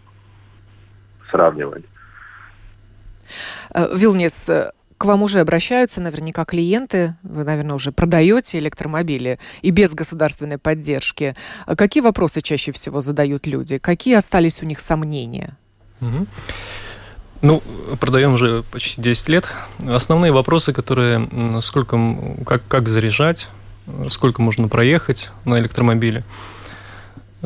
сравнивать. 1.31 1.86
Вилнис, 3.73 4.49
к 4.97 5.05
вам 5.05 5.23
уже 5.23 5.39
обращаются 5.39 6.01
наверняка 6.01 6.45
клиенты, 6.45 7.15
вы, 7.23 7.43
наверное, 7.43 7.75
уже 7.75 7.91
продаете 7.91 8.60
электромобили 8.60 9.39
и 9.62 9.71
без 9.71 9.93
государственной 9.93 10.57
поддержки. 10.57 11.36
Э, 11.65 11.75
какие 11.75 12.01
вопросы 12.01 12.41
чаще 12.41 12.71
всего 12.71 13.01
задают 13.01 13.45
люди? 13.47 13.77
Какие 13.77 14.15
остались 14.15 14.62
у 14.63 14.65
них 14.65 14.79
сомнения? 14.79 15.57
Угу. 16.01 16.27
Ну, 17.43 17.63
продаем 17.99 18.33
уже 18.33 18.63
почти 18.71 19.01
10 19.01 19.29
лет. 19.29 19.47
Основные 19.88 20.31
вопросы, 20.31 20.73
которые 20.73 21.62
сколько, 21.62 21.99
как, 22.45 22.63
как 22.67 22.88
заряжать, 22.88 23.49
сколько 24.10 24.41
можно 24.41 24.67
проехать 24.67 25.29
на 25.45 25.60
электромобиле– 25.60 26.23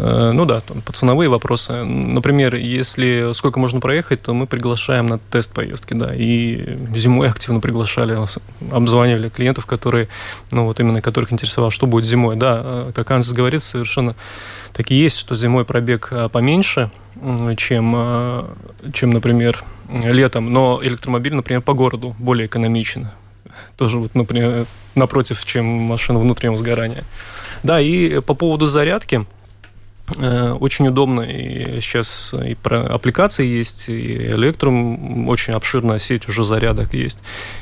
ну 0.01 0.45
да, 0.45 0.61
там, 0.61 0.81
ценовые 0.93 1.29
вопросы. 1.29 1.83
Например, 1.83 2.55
если 2.55 3.33
сколько 3.33 3.59
можно 3.59 3.79
проехать, 3.79 4.23
то 4.23 4.33
мы 4.33 4.47
приглашаем 4.47 5.05
на 5.05 5.19
тест 5.19 5.53
поездки, 5.53 5.93
да. 5.93 6.15
И 6.15 6.75
зимой 6.95 7.29
активно 7.29 7.59
приглашали, 7.59 8.17
обзванивали 8.71 9.29
клиентов, 9.29 9.67
которые, 9.67 10.07
ну 10.49 10.65
вот 10.65 10.79
именно 10.79 11.01
которых 11.01 11.31
интересовало, 11.31 11.71
что 11.71 11.85
будет 11.85 12.05
зимой. 12.05 12.35
Да, 12.35 12.61
э, 12.63 12.91
как 12.95 13.11
Анс 13.11 13.31
говорит, 13.31 13.61
совершенно 13.61 14.15
так 14.73 14.89
и 14.89 14.95
есть, 14.95 15.19
что 15.19 15.35
зимой 15.35 15.65
пробег 15.65 16.07
э, 16.11 16.29
поменьше, 16.29 16.89
чем, 17.57 18.47
чем, 18.93 19.09
например, 19.11 19.63
летом. 19.89 20.51
Но 20.51 20.79
электромобиль, 20.81 21.35
например, 21.35 21.61
по 21.61 21.73
городу 21.73 22.15
более 22.17 22.47
экономичен. 22.47 23.09
Тоже 23.77 23.99
вот, 23.99 24.15
например, 24.15 24.65
напротив, 24.95 25.45
чем 25.45 25.65
машина 25.65 26.17
внутреннего 26.17 26.57
сгорания. 26.57 27.03
Да, 27.61 27.79
и 27.79 28.19
по 28.21 28.33
поводу 28.33 28.65
зарядки– 28.65 29.27
Э, 29.40 29.40
очень 30.17 30.87
удобно. 30.87 31.21
И 31.21 31.79
сейчас 31.81 32.33
и 32.33 32.55
про 32.55 32.85
аппликации 32.93 33.45
есть, 33.45 33.89
и 33.89 34.17
Electrum 34.29 35.27
очень 35.27 35.53
обширная 35.53 35.99
сеть 35.99 36.27
уже 36.27 36.43
зарядок 36.43 36.93
есть. 36.93 37.19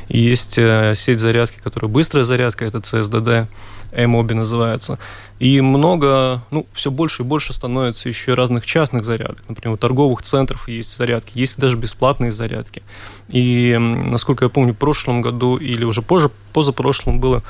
И 0.08 0.20
есть 0.20 0.58
э, 0.58 0.94
сеть 0.96 1.20
зарядки, 1.20 1.60
которая 1.64 1.90
быстрая 1.90 2.26
зарядка, 2.26 2.66
это 2.66 2.80
CSDD, 2.80 3.48
Mobi 3.92 4.34
называется. 4.34 5.00
И 5.40 5.62
много, 5.62 6.44
ну, 6.52 6.68
все 6.74 6.92
больше 6.92 7.24
и 7.24 7.26
больше 7.26 7.54
становится 7.54 8.10
еще 8.10 8.34
разных 8.34 8.66
частных 8.66 9.06
зарядок. 9.06 9.44
Например, 9.48 9.76
у 9.76 9.78
торговых 9.78 10.22
центров 10.22 10.68
есть 10.68 10.96
зарядки, 10.96 11.38
есть 11.40 11.58
даже 11.58 11.78
бесплатные 11.78 12.32
зарядки. 12.32 12.84
И, 13.30 13.78
насколько 13.78 14.46
я 14.46 14.50
помню, 14.50 14.74
в 14.74 14.78
прошлом 14.78 15.22
году 15.22 15.58
или 15.58 15.84
уже 15.86 16.02
позже, 16.02 16.30
позапрошлом 16.54 17.20
было 17.20 17.44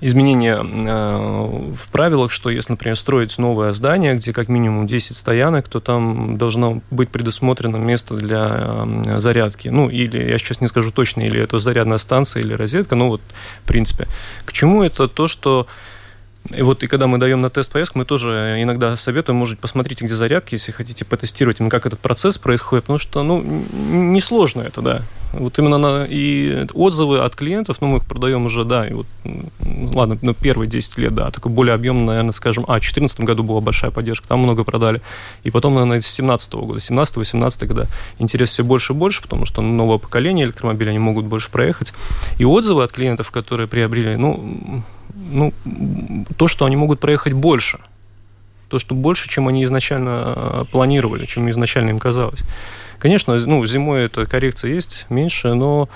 изменения 0.00 0.56
э, 0.56 1.74
в 1.74 1.88
правилах, 1.90 2.30
что 2.30 2.50
если, 2.50 2.72
например, 2.72 2.96
строить 2.96 3.36
новое 3.38 3.72
здание, 3.72 4.14
где 4.14 4.32
как 4.32 4.48
минимум 4.48 4.86
10 4.86 5.16
стоянок, 5.16 5.68
то 5.68 5.80
там 5.80 6.36
должно 6.38 6.82
быть 6.90 7.08
предусмотрено 7.08 7.76
место 7.76 8.14
для 8.14 8.48
э, 9.06 9.18
зарядки. 9.18 9.68
Ну, 9.68 9.88
или, 9.88 10.30
я 10.30 10.38
сейчас 10.38 10.60
не 10.60 10.68
скажу 10.68 10.90
точно, 10.90 11.22
или 11.22 11.40
это 11.40 11.58
зарядная 11.58 11.98
станция, 11.98 12.42
или 12.42 12.54
розетка, 12.54 12.94
ну 12.94 13.08
вот, 13.08 13.20
в 13.64 13.68
принципе. 13.68 14.06
К 14.44 14.52
чему 14.52 14.82
это? 14.82 15.08
То, 15.08 15.28
что 15.28 15.66
И 16.54 16.62
вот 16.62 16.82
и 16.82 16.86
когда 16.86 17.06
мы 17.06 17.18
даем 17.18 17.40
на 17.40 17.50
тест 17.50 17.72
поездку, 17.72 17.98
мы 17.98 18.04
тоже 18.04 18.56
иногда 18.60 18.96
советуем, 18.96 19.38
может, 19.38 19.58
посмотрите, 19.58 20.04
где 20.04 20.14
зарядки, 20.14 20.54
если 20.54 20.72
хотите 20.72 21.04
потестировать, 21.04 21.58
как 21.70 21.86
этот 21.86 21.98
процесс 22.00 22.38
происходит, 22.38 22.84
потому 22.84 22.98
что, 22.98 23.22
ну, 23.22 23.42
несложно 23.42 24.62
это, 24.62 24.80
да. 24.80 25.02
Вот 25.32 25.58
именно 25.58 25.78
на, 25.78 26.06
и 26.08 26.66
отзывы 26.72 27.20
от 27.20 27.34
клиентов, 27.34 27.78
ну, 27.80 27.88
мы 27.88 27.98
их 27.98 28.06
продаем 28.06 28.46
уже, 28.46 28.64
да, 28.64 28.86
и 28.86 28.92
вот, 28.92 29.06
ладно, 29.64 30.18
ну, 30.22 30.34
первые 30.34 30.68
10 30.68 30.98
лет, 30.98 31.14
да, 31.14 31.30
такой 31.30 31.50
более 31.50 31.74
объемный, 31.74 32.06
наверное, 32.06 32.32
скажем, 32.32 32.64
а, 32.68 32.78
в 32.78 32.80
2014 32.80 33.20
году 33.20 33.42
была 33.42 33.60
большая 33.60 33.90
поддержка, 33.90 34.28
там 34.28 34.40
много 34.40 34.64
продали, 34.64 35.02
и 35.42 35.50
потом, 35.50 35.74
наверное, 35.74 36.00
с 36.00 36.04
2017 36.04 36.54
года, 36.54 36.80
17-18, 36.80 37.66
когда 37.66 37.86
интерес 38.18 38.50
все 38.50 38.64
больше 38.64 38.92
и 38.92 38.96
больше, 38.96 39.20
потому 39.22 39.46
что 39.46 39.62
новое 39.62 39.98
поколение 39.98 40.46
электромобилей, 40.46 40.90
они 40.90 40.98
могут 40.98 41.26
больше 41.26 41.50
проехать, 41.50 41.92
и 42.38 42.44
отзывы 42.44 42.84
от 42.84 42.92
клиентов, 42.92 43.30
которые 43.30 43.66
приобрели, 43.66 44.16
ну, 44.16 44.82
ну, 45.16 45.52
то, 46.36 46.48
что 46.48 46.66
они 46.66 46.76
могут 46.76 47.00
проехать 47.00 47.32
больше, 47.32 47.78
то, 48.68 48.78
что 48.78 48.94
больше, 48.94 49.28
чем 49.28 49.48
они 49.48 49.64
изначально 49.64 50.34
э, 50.36 50.64
планировали, 50.70 51.26
чем 51.26 51.48
изначально 51.50 51.90
им 51.90 51.98
казалось. 51.98 52.40
Конечно, 52.98 53.36
ну, 53.36 53.64
зимой 53.66 54.04
эта 54.04 54.24
коррекция 54.26 54.72
есть 54.72 55.06
меньше, 55.08 55.54
но 55.54 55.88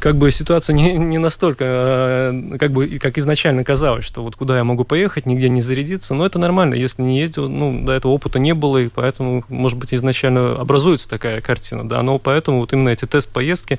как 0.00 0.16
бы 0.16 0.30
ситуация 0.30 0.74
не, 0.74 0.92
не 0.92 1.18
настолько, 1.18 1.64
э, 1.66 2.56
как 2.58 2.72
бы, 2.72 2.86
как 2.98 3.18
изначально 3.18 3.64
казалось, 3.64 4.04
что 4.04 4.22
вот 4.22 4.36
куда 4.36 4.56
я 4.56 4.64
могу 4.64 4.84
поехать, 4.84 5.26
нигде 5.26 5.48
не 5.48 5.62
зарядиться, 5.62 6.14
но 6.14 6.24
это 6.24 6.38
нормально, 6.38 6.74
если 6.74 7.02
не 7.02 7.20
ездил, 7.20 7.48
ну, 7.48 7.84
до 7.84 7.92
этого 7.92 8.12
опыта 8.12 8.38
не 8.38 8.54
было, 8.54 8.78
и 8.78 8.88
поэтому, 8.88 9.44
может 9.48 9.78
быть, 9.78 9.92
изначально 9.92 10.56
образуется 10.56 11.08
такая 11.08 11.40
картина, 11.40 11.88
да, 11.88 12.02
но 12.02 12.18
поэтому 12.18 12.60
вот 12.60 12.72
именно 12.72 12.88
эти 12.90 13.04
тест-поездки, 13.04 13.78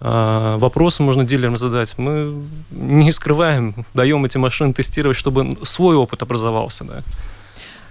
вопросы 0.00 1.02
можно 1.02 1.24
дилерам 1.24 1.56
задать. 1.56 1.98
Мы 1.98 2.42
не 2.70 3.12
скрываем, 3.12 3.84
даем 3.94 4.24
эти 4.24 4.38
машины 4.38 4.72
тестировать, 4.72 5.16
чтобы 5.16 5.58
свой 5.62 5.96
опыт 5.96 6.22
образовался, 6.22 6.84
да. 6.84 7.00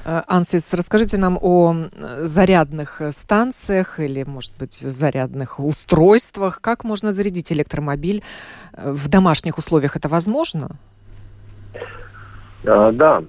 Э, 0.06 0.24
Ансис, 0.28 0.74
расскажите 0.74 1.18
нам 1.18 1.38
о 1.42 1.76
зарядных 2.22 3.02
станциях 3.12 4.00
или, 4.00 4.24
может 4.24 4.54
быть, 4.58 4.74
зарядных 4.74 5.60
устройствах. 5.60 6.62
Как 6.62 6.84
можно 6.84 7.12
зарядить 7.12 7.52
электромобиль 7.52 8.24
э, 8.74 8.92
в 8.92 9.08
домашних 9.08 9.58
условиях? 9.58 9.96
Это 9.96 10.10
возможно? 10.10 10.72
А, 12.66 12.92
да. 12.92 13.24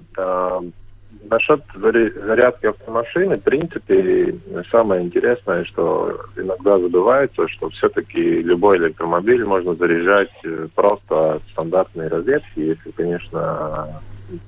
Насчет 1.31 1.61
зарядки 1.75 2.65
автомашины, 2.65 3.35
в 3.35 3.43
принципе, 3.43 4.35
самое 4.69 5.01
интересное, 5.01 5.63
что 5.63 6.25
иногда 6.35 6.77
забывается, 6.77 7.47
что 7.47 7.69
все-таки 7.69 8.19
любой 8.41 8.79
электромобиль 8.79 9.45
можно 9.45 9.73
заряжать 9.75 10.29
э, 10.43 10.67
просто 10.75 11.35
от 11.35 11.43
стандартной 11.53 12.09
розетки, 12.09 12.59
если, 12.59 12.91
конечно, 12.91 13.87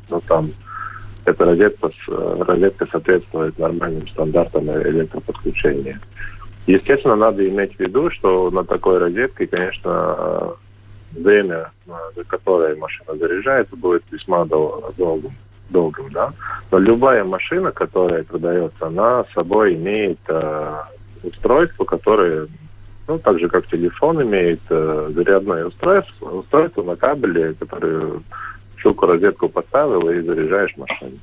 ну, 0.10 0.22
там 0.28 0.52
эта 1.24 1.46
розетка, 1.46 1.89
розетка 2.08 2.86
соответствует 2.91 3.58
нормальным 3.58 4.06
стандартам 4.10 4.69
электроподключения. 4.69 6.02
Естественно, 6.67 7.15
надо 7.15 7.48
иметь 7.48 7.78
в 7.78 7.80
виду, 7.80 8.12
что 8.12 8.52
на 8.52 8.65
такой 8.65 8.98
розетке, 8.98 9.48
конечно, 9.48 10.58
время, 11.13 11.72
за 12.13 12.26
которое 12.26 12.76
машина 12.76 13.15
заряжается, 13.15 13.74
будет 13.78 14.04
весьма 14.12 14.43
дол- 14.43 14.93
долгим, 14.98 15.32
долгим, 15.74 16.10
да. 16.12 16.32
Но 16.72 16.78
любая 16.78 17.26
машина, 17.26 17.72
которая 17.72 18.24
продается, 18.24 18.88
она 18.88 19.26
собой 19.36 19.74
имеет 19.76 20.20
э, 20.28 20.76
устройство, 21.24 21.84
которое, 21.84 22.48
ну, 23.08 23.20
так 23.20 23.40
же 23.40 23.50
как 23.50 23.68
телефон 23.68 24.22
имеет 24.24 24.62
э, 24.70 25.12
зарядное 25.14 25.66
устройство, 25.66 26.30
устройство 26.30 26.84
на 26.84 26.96
кабеле, 26.96 27.54
которое 27.56 28.22
щелку 28.82 29.06
розетку 29.06 29.50
поставил 29.50 30.10
и 30.10 30.22
заряжаешь 30.22 30.78
машину. 30.78 31.18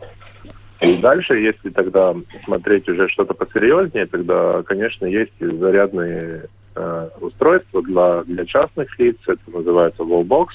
И 0.80 0.96
дальше, 0.96 1.34
если 1.34 1.68
тогда 1.70 2.14
смотреть 2.44 2.88
уже 2.88 3.08
что-то 3.08 3.34
посерьезнее, 3.34 4.06
тогда, 4.06 4.62
конечно, 4.62 5.04
есть 5.04 5.32
зарядные 5.38 6.46
э, 6.74 7.08
устройства 7.20 7.82
для, 7.82 8.22
для 8.24 8.46
частных 8.46 8.98
лиц, 8.98 9.16
это 9.26 9.50
называется 9.52 10.02
wallbox. 10.02 10.48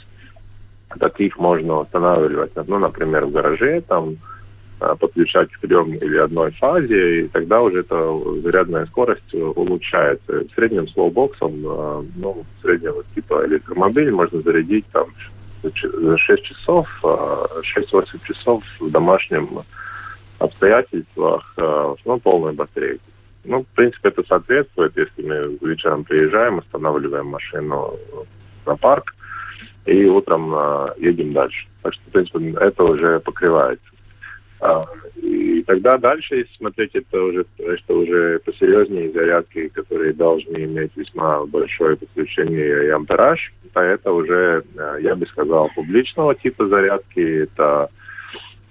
Таких 1.00 1.38
можно 1.38 1.82
устанавливать, 1.82 2.52
ну, 2.68 2.80
например, 2.80 3.26
в 3.26 3.32
гараже, 3.32 3.82
там, 3.82 4.18
э, 4.80 4.96
подключать 5.00 5.52
в 5.52 5.60
трем 5.60 5.94
или 5.94 6.18
одной 6.18 6.52
фазе, 6.52 7.22
и 7.22 7.28
тогда 7.28 7.62
уже 7.62 7.82
эта 7.82 8.20
зарядная 8.44 8.86
скорость 8.86 9.34
улучшается. 9.34 10.46
В 10.46 10.56
среднем 10.56 10.88
с 10.88 10.96
wallbox, 10.96 11.34
э, 11.42 12.04
ну, 12.16 12.46
среднего 12.62 13.04
типа 13.14 13.46
электромобиль 13.46 14.12
можно 14.12 14.42
зарядить 14.42 14.86
там 14.92 15.08
за 15.64 16.18
6 16.18 16.44
часов, 16.44 16.88
6-8 17.02 18.04
а, 18.22 18.28
часов 18.28 18.64
в 18.80 18.92
домашнем 18.92 19.50
обстоятельствах, 20.38 21.56
ну, 21.58 22.20
полной 22.20 22.54
батарейки. 22.54 23.02
Ну, 23.46 23.64
в 23.64 23.76
принципе, 23.76 24.10
это 24.10 24.24
соответствует, 24.28 24.96
если 24.96 25.24
мы 25.24 25.58
вечером 25.68 26.04
приезжаем, 26.04 26.60
останавливаем 26.60 27.28
машину 27.28 27.96
на 28.66 28.76
парк 28.76 29.15
и 29.86 30.06
утром 30.06 30.54
э, 30.54 30.88
едем 30.98 31.34
дальше. 31.34 31.68
Так 31.82 31.94
что, 31.94 32.04
в 32.08 32.12
принципе, 32.12 32.56
это 32.60 32.84
уже 32.84 33.20
покрывается. 33.20 33.86
А, 34.60 34.82
и 35.16 35.64
тогда 35.64 35.98
дальше, 35.98 36.38
если 36.38 36.56
смотреть, 36.56 36.96
это 36.96 37.22
уже, 37.22 37.46
это 37.60 37.94
уже 37.94 38.40
посерьезнее 38.40 39.12
зарядки, 39.12 39.68
которые 39.70 40.14
должны 40.14 40.58
иметь 40.64 40.92
весьма 40.96 41.46
большое 41.46 41.98
подключение 41.98 42.88
и 42.88 42.90
ампераж. 42.90 43.54
А 43.74 43.84
это 43.84 44.12
уже, 44.12 44.64
э, 44.76 44.98
я 45.02 45.16
бы 45.16 45.28
сказал, 45.28 45.70
публичного 45.76 46.36
типа 46.36 46.68
зарядки. 46.68 47.44
Это, 47.44 47.90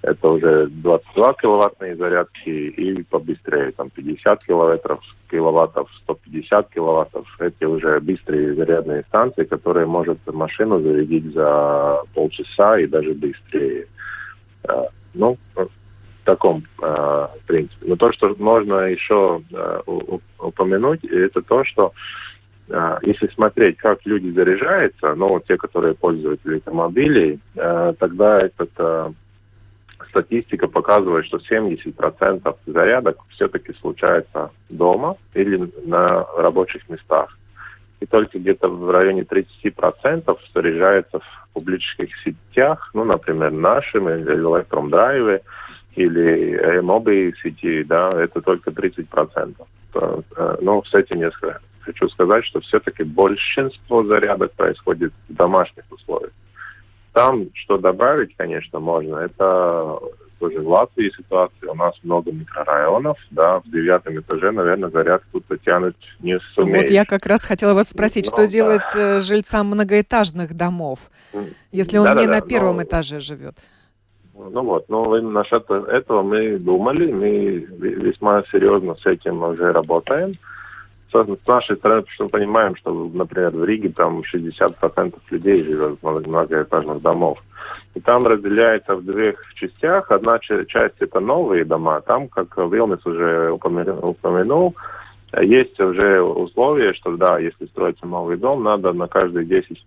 это 0.04 0.28
уже 0.28 0.66
22 0.66 1.34
киловаттные 1.34 1.96
зарядки 1.96 2.48
и 2.48 3.02
побыстрее, 3.04 3.72
там 3.72 3.88
50 3.88 4.44
киловаттов, 4.44 5.00
киловаттов, 5.30 5.88
150 6.02 6.68
киловаттов. 6.68 7.26
Эти 7.40 7.64
уже 7.64 8.00
быстрые 8.00 8.54
зарядные 8.54 9.02
станции, 9.08 9.44
которые 9.44 9.86
может 9.86 10.18
машину 10.26 10.80
зарядить 10.80 11.32
за 11.32 12.02
полчаса 12.12 12.78
и 12.78 12.86
даже 12.86 13.14
быстрее. 13.14 13.86
Э, 14.68 14.88
ну, 15.14 15.38
в 15.54 15.68
таком 16.24 16.64
э, 16.82 17.26
принципе. 17.46 17.86
Но 17.86 17.96
то, 17.96 18.12
что 18.12 18.34
можно 18.38 18.74
еще 18.80 19.40
э, 19.52 19.80
упомянуть, 20.38 21.04
это 21.04 21.40
то, 21.40 21.64
что 21.64 21.92
если 23.02 23.26
смотреть, 23.34 23.76
как 23.76 23.98
люди 24.06 24.30
заряжаются, 24.30 25.14
ну, 25.14 25.38
те, 25.46 25.58
которые 25.58 25.94
пользуются 25.94 26.48
электромобилей, 26.48 27.38
э, 27.56 27.94
тогда 27.98 28.40
этот, 28.40 28.70
статистика 30.08 30.68
показывает, 30.68 31.26
что 31.26 31.38
70% 31.38 32.56
зарядок 32.66 33.18
все-таки 33.30 33.72
случается 33.80 34.50
дома 34.68 35.16
или 35.34 35.70
на 35.84 36.24
рабочих 36.36 36.88
местах. 36.88 37.36
И 38.00 38.06
только 38.06 38.38
где-то 38.38 38.68
в 38.68 38.90
районе 38.90 39.22
30% 39.22 40.38
заряжается 40.54 41.20
в 41.20 41.48
публичных 41.54 42.10
сетях, 42.24 42.90
ну, 42.92 43.04
например, 43.04 43.50
нашим 43.50 44.08
или 44.08 44.36
Electrum 44.36 45.40
или 45.94 46.80
мобы 46.80 47.32
сети, 47.42 47.84
да, 47.84 48.10
это 48.12 48.40
только 48.40 48.70
30%. 48.70 49.54
Э, 49.94 50.56
но 50.60 50.82
с 50.82 50.92
этим 50.94 51.20
я 51.20 51.30
хочу 51.80 52.08
сказать, 52.08 52.44
что 52.44 52.60
все-таки 52.60 53.04
большинство 53.04 54.04
зарядок 54.04 54.52
происходит 54.52 55.12
в 55.28 55.34
домашних 55.34 55.84
условиях. 55.90 56.32
Там, 57.14 57.46
что 57.54 57.78
добавить, 57.78 58.36
конечно, 58.36 58.80
можно, 58.80 59.18
это 59.18 60.00
тоже 60.40 60.60
в 60.60 60.68
Латвии 60.68 61.12
ситуация. 61.16 61.70
У 61.70 61.74
нас 61.74 61.94
много 62.02 62.32
микрорайонов, 62.32 63.16
да, 63.30 63.60
в 63.60 63.70
девятом 63.70 64.18
этаже, 64.18 64.50
наверное, 64.50 64.90
зарядку 64.90 65.40
тянуть 65.64 65.94
не 66.18 66.40
сумеешь. 66.54 66.82
Вот 66.82 66.90
я 66.90 67.04
как 67.04 67.24
раз 67.26 67.44
хотела 67.44 67.72
вас 67.72 67.90
спросить, 67.90 68.26
но, 68.26 68.30
что 68.30 68.42
да. 68.42 68.46
делать 68.48 68.96
э, 68.96 69.20
жильцам 69.20 69.68
многоэтажных 69.68 70.54
домов, 70.54 70.98
если 71.70 71.98
он 71.98 72.04
да, 72.04 72.14
не 72.14 72.26
да, 72.26 72.32
на 72.32 72.40
первом 72.40 72.76
но... 72.76 72.82
этаже 72.82 73.20
живет? 73.20 73.54
Ну 74.34 74.62
вот, 74.64 74.88
ну 74.88 75.20
насчет 75.22 75.70
этого 75.70 76.22
мы 76.22 76.58
думали, 76.58 77.12
мы 77.12 77.58
весьма 77.78 78.42
серьезно 78.50 78.96
с 78.96 79.06
этим 79.06 79.40
уже 79.44 79.72
работаем. 79.72 80.36
С 81.22 81.46
нашей 81.46 81.76
стороны, 81.76 82.02
потому 82.02 82.14
что 82.14 82.24
мы 82.24 82.30
понимаем, 82.30 82.76
что, 82.76 82.92
например, 82.92 83.50
в 83.50 83.64
Риге 83.64 83.90
там 83.90 84.22
60% 84.34 85.14
людей 85.30 85.62
живет 85.62 85.98
в 86.02 86.28
многоэтажных 86.28 87.00
домов. 87.02 87.38
И 87.94 88.00
там 88.00 88.24
разделяется 88.24 88.96
в 88.96 89.04
двух 89.04 89.36
частях. 89.54 90.10
Одна 90.10 90.40
часть 90.40 90.96
это 90.98 91.20
новые 91.20 91.64
дома. 91.64 92.00
Там, 92.00 92.26
как 92.28 92.56
Вилнес 92.56 93.06
уже 93.06 93.52
упомянул, 93.52 94.74
есть 95.40 95.78
уже 95.80 96.20
условия, 96.20 96.94
что 96.94 97.16
да, 97.16 97.38
если 97.38 97.66
строится 97.66 98.06
новый 98.06 98.36
дом, 98.36 98.62
надо 98.62 98.92
на 98.92 99.06
каждые 99.08 99.46
10 99.46 99.84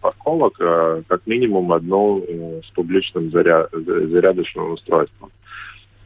парковок 0.00 0.54
э, 0.60 1.02
как 1.06 1.26
минимум 1.26 1.72
одну 1.72 2.20
э, 2.20 2.60
с 2.64 2.70
публичным 2.70 3.30
заряд, 3.30 3.70
зарядочным 3.72 4.72
устройством. 4.72 5.30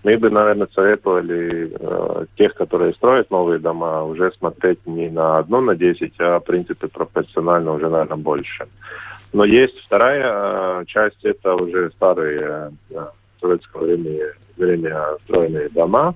Мы 0.02 0.16
бы, 0.16 0.30
наверное, 0.30 0.68
советовали 0.74 1.72
э, 1.78 2.26
тех, 2.36 2.54
которые 2.54 2.94
строят 2.94 3.30
новые 3.30 3.58
дома, 3.58 4.02
уже 4.04 4.32
смотреть 4.32 4.86
не 4.86 5.10
на 5.10 5.38
одну 5.38 5.60
на 5.60 5.76
10, 5.76 6.14
а, 6.18 6.40
в 6.40 6.44
принципе, 6.44 6.88
пропорционально 6.88 7.72
уже, 7.72 7.90
наверное, 7.90 8.16
больше. 8.16 8.66
Но 9.32 9.44
есть 9.44 9.78
вторая 9.80 10.84
часть, 10.86 11.22
это 11.22 11.54
уже 11.54 11.90
старые 11.90 12.72
советского 13.40 13.84
времени, 13.84 14.22
время 14.56 15.16
строенные 15.24 15.68
дома, 15.68 16.14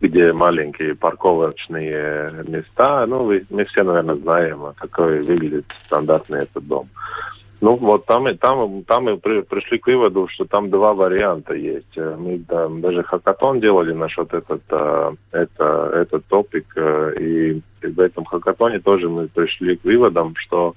где 0.00 0.32
маленькие 0.32 0.94
парковочные 0.94 2.44
места. 2.46 3.06
Ну, 3.06 3.32
мы 3.50 3.64
все, 3.66 3.82
наверное, 3.82 4.16
знаем, 4.16 4.62
какой 4.76 5.22
выглядит 5.22 5.66
стандартный 5.84 6.40
этот 6.40 6.66
дом. 6.66 6.88
Ну, 7.60 7.74
вот 7.74 8.06
там, 8.06 8.28
и 8.28 8.34
там, 8.34 8.84
там 8.84 9.18
при, 9.18 9.40
пришли 9.42 9.78
к 9.78 9.86
выводу, 9.88 10.28
что 10.28 10.44
там 10.44 10.70
два 10.70 10.94
варианта 10.94 11.54
есть. 11.54 11.96
Мы 11.96 12.38
там 12.46 12.80
даже 12.80 13.02
хакатон 13.02 13.58
делали 13.60 13.92
насчет 13.92 14.32
этот, 14.32 14.62
э, 14.70 15.12
это, 15.32 15.90
этот 15.94 16.24
топик, 16.26 16.66
э, 16.76 17.14
и 17.18 17.62
в 17.84 17.98
этом 17.98 18.24
хакатоне 18.26 18.78
тоже 18.78 19.08
мы 19.08 19.26
пришли 19.26 19.76
к 19.76 19.84
выводам, 19.84 20.34
что 20.36 20.76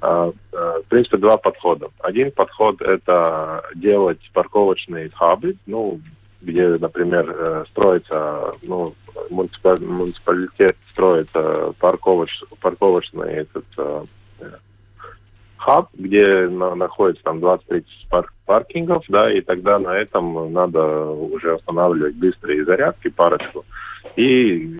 э, 0.00 0.32
в 0.52 0.84
принципе, 0.88 1.16
два 1.16 1.38
подхода. 1.38 1.88
Один 1.98 2.30
подход– 2.30 2.80
это 2.82 3.64
делать 3.74 4.20
парковочные 4.32 5.10
хабы, 5.10 5.56
ну, 5.66 6.00
где, 6.40 6.68
например, 6.68 7.66
строится, 7.70 8.54
ну, 8.62 8.94
муниципалитет 9.30 10.76
строит 10.92 11.30
парковоч, 11.78 12.30
парковочный 12.60 13.32
этот 13.32 13.64
хаб, 15.62 15.90
где 15.94 16.48
на, 16.48 16.74
находится 16.74 17.22
там 17.22 17.38
20-30 17.38 17.84
пар 18.10 18.32
паркингов, 18.46 19.04
да, 19.08 19.32
и 19.32 19.40
тогда 19.40 19.78
на 19.78 19.96
этом 19.96 20.52
надо 20.52 21.06
уже 21.06 21.54
устанавливать 21.54 22.16
быстрые 22.16 22.64
зарядки, 22.64 23.08
парочку, 23.08 23.64
и, 24.16 24.78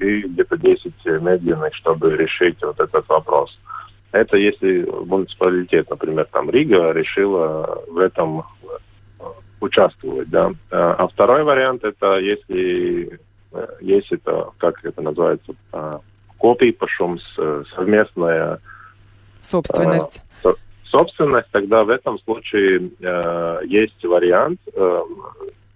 и, 0.00 0.22
где-то 0.22 0.56
10 0.56 0.94
медленных, 1.20 1.74
чтобы 1.74 2.16
решить 2.16 2.56
вот 2.62 2.80
этот 2.80 3.06
вопрос. 3.08 3.58
Это 4.12 4.36
если 4.38 4.88
муниципалитет, 5.04 5.90
например, 5.90 6.26
там 6.32 6.50
Рига 6.50 6.92
решила 6.92 7.82
в 7.88 7.98
этом 7.98 8.44
участвовать, 9.60 10.30
да. 10.30 10.52
А 10.70 11.06
второй 11.08 11.44
вариант 11.44 11.84
это 11.84 12.18
если 12.18 13.20
есть 13.80 14.10
это, 14.10 14.48
как 14.58 14.82
это 14.84 15.02
называется, 15.02 15.52
копий 16.38 16.72
пошум, 16.72 17.18
совместная 17.74 18.60
Собственность. 19.42 20.22
Э, 20.44 20.54
собственность, 20.84 21.48
тогда 21.50 21.84
в 21.84 21.90
этом 21.90 22.18
случае 22.20 22.90
э, 23.00 23.60
есть 23.66 24.02
вариант, 24.04 24.60
э, 24.74 25.02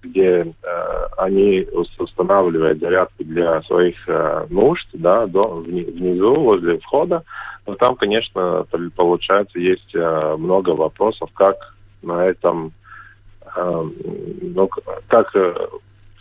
где 0.02 0.54
э, 0.62 1.06
они 1.18 1.66
устанавливают 1.98 2.78
зарядку 2.80 3.24
для 3.24 3.62
своих 3.62 3.96
э, 4.08 4.46
нужд, 4.50 4.88
да, 4.92 5.26
до, 5.26 5.42
внизу, 5.56 6.34
возле 6.34 6.78
входа. 6.78 7.24
Но 7.66 7.74
там, 7.74 7.96
конечно, 7.96 8.66
получается, 8.94 9.58
есть 9.58 9.94
э, 9.94 10.36
много 10.36 10.70
вопросов, 10.70 11.30
как 11.34 11.56
на 12.02 12.26
этом, 12.26 12.72
э, 13.56 13.88
ну, 14.42 14.70
как 15.08 15.34
э, 15.34 15.54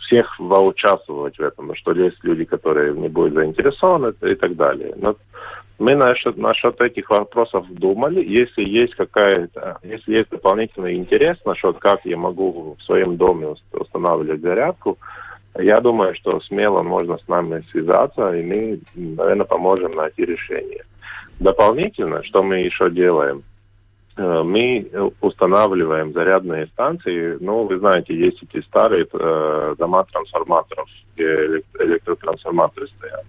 всех 0.00 0.40
участвовать 0.40 1.38
в 1.38 1.42
этом, 1.42 1.74
что 1.74 1.92
есть 1.92 2.22
люди, 2.22 2.44
которые 2.44 2.94
не 2.94 3.08
будут 3.08 3.34
заинтересованы 3.34 4.14
и 4.22 4.34
так 4.34 4.56
далее. 4.56 4.94
Но 4.96 5.16
мы 5.78 5.94
насчет, 5.94 6.36
насчет 6.36 6.80
этих 6.80 7.10
вопросов 7.10 7.66
думали. 7.68 8.24
Если 8.24 8.64
есть 8.64 8.94
какая-то, 8.94 9.78
если 9.82 10.14
есть 10.14 10.30
дополнительный 10.30 10.94
интерес 10.94 11.36
насчет, 11.44 11.78
как 11.78 12.00
я 12.04 12.16
могу 12.16 12.76
в 12.78 12.82
своем 12.82 13.16
доме 13.16 13.54
устанавливать 13.72 14.40
зарядку, 14.40 14.98
я 15.58 15.80
думаю, 15.80 16.14
что 16.14 16.40
смело 16.40 16.82
можно 16.82 17.18
с 17.18 17.28
нами 17.28 17.64
связаться, 17.70 18.32
и 18.32 18.42
мы, 18.42 18.80
наверное, 18.94 19.46
поможем 19.46 19.94
найти 19.94 20.24
решение. 20.24 20.84
Дополнительно, 21.40 22.22
что 22.24 22.42
мы 22.42 22.58
еще 22.58 22.90
делаем, 22.90 23.42
э, 24.16 24.42
мы 24.42 24.90
устанавливаем 25.20 26.12
зарядные 26.12 26.66
станции. 26.68 27.36
Ну, 27.40 27.64
вы 27.64 27.78
знаете, 27.78 28.14
есть 28.14 28.42
эти 28.42 28.62
старые 28.64 29.06
э, 29.12 29.74
дома 29.78 30.04
трансформаторов, 30.04 30.88
где 31.14 31.62
электротрансформаторы 31.80 32.86
стоят. 32.88 33.24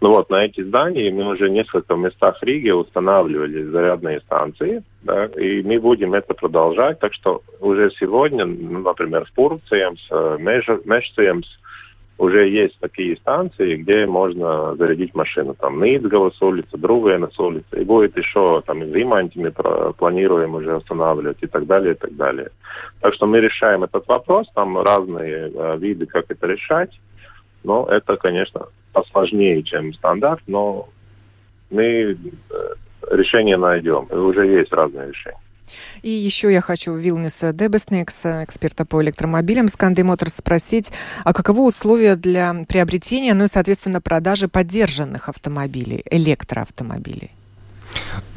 Ну 0.00 0.14
вот, 0.14 0.30
на 0.30 0.46
эти 0.46 0.62
здания 0.62 1.10
мы 1.10 1.28
уже 1.32 1.48
в 1.48 1.52
нескольких 1.52 1.94
местах 1.96 2.38
Риги 2.42 2.70
устанавливали 2.70 3.64
зарядные 3.64 4.20
станции, 4.20 4.82
да, 5.02 5.26
и 5.26 5.62
мы 5.62 5.78
будем 5.78 6.14
это 6.14 6.32
продолжать. 6.32 6.98
Так 7.00 7.12
что 7.12 7.42
уже 7.60 7.90
сегодня, 7.98 8.46
например, 8.46 9.26
в 9.26 9.32
Пурциемс, 9.32 10.00
э, 10.10 10.38
Мешциемс, 10.38 11.46
уже 12.16 12.48
есть 12.48 12.78
такие 12.80 13.16
станции, 13.16 13.76
где 13.76 14.04
можно 14.04 14.74
зарядить 14.76 15.14
машину. 15.14 15.54
Там 15.54 15.82
Ницгалас 15.82 16.40
улица, 16.42 16.76
Друвенас 16.76 17.38
улица, 17.38 17.80
и 17.80 17.84
будет 17.84 18.16
еще 18.16 18.62
там 18.66 18.82
и 18.82 18.86
в 18.86 18.94
Риманте 18.94 19.40
мы 19.40 19.50
планируем 19.94 20.54
уже 20.54 20.76
устанавливать 20.76 21.38
и 21.42 21.46
так 21.46 21.66
далее, 21.66 21.92
и 21.92 21.96
так 21.96 22.14
далее. 22.16 22.50
Так 23.00 23.14
что 23.14 23.26
мы 23.26 23.40
решаем 23.40 23.84
этот 23.84 24.06
вопрос, 24.06 24.46
там 24.54 24.78
разные 24.78 25.50
э, 25.54 25.78
виды, 25.78 26.06
как 26.06 26.26
это 26.28 26.46
решать. 26.46 26.90
Но 27.64 27.86
это, 27.86 28.16
конечно, 28.16 28.66
посложнее, 28.92 29.62
чем 29.62 29.94
стандарт, 29.94 30.42
но 30.46 30.88
мы 31.70 31.82
э, 31.82 32.16
решение 33.10 33.56
найдем. 33.56 34.06
И 34.10 34.14
уже 34.14 34.46
есть 34.46 34.72
разные 34.72 35.08
решения. 35.08 35.38
И 36.02 36.10
еще 36.10 36.52
я 36.52 36.60
хочу 36.60 36.94
Вилнюса 36.94 37.52
Дебеснекс, 37.52 38.24
эксперта 38.24 38.84
по 38.84 39.02
электромобилям 39.02 39.68
Сканды 39.68 40.02
Моторс, 40.02 40.34
спросить, 40.34 40.90
а 41.24 41.32
каковы 41.32 41.64
условия 41.64 42.16
для 42.16 42.64
приобретения, 42.68 43.34
ну 43.34 43.44
и, 43.44 43.48
соответственно, 43.48 44.00
продажи 44.00 44.48
поддержанных 44.48 45.28
автомобилей, 45.28 46.02
электроавтомобилей? 46.10 47.30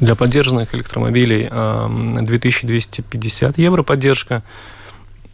Для 0.00 0.14
поддержанных 0.14 0.74
электромобилей 0.74 1.48
2250 1.48 3.58
евро 3.58 3.82
поддержка. 3.82 4.42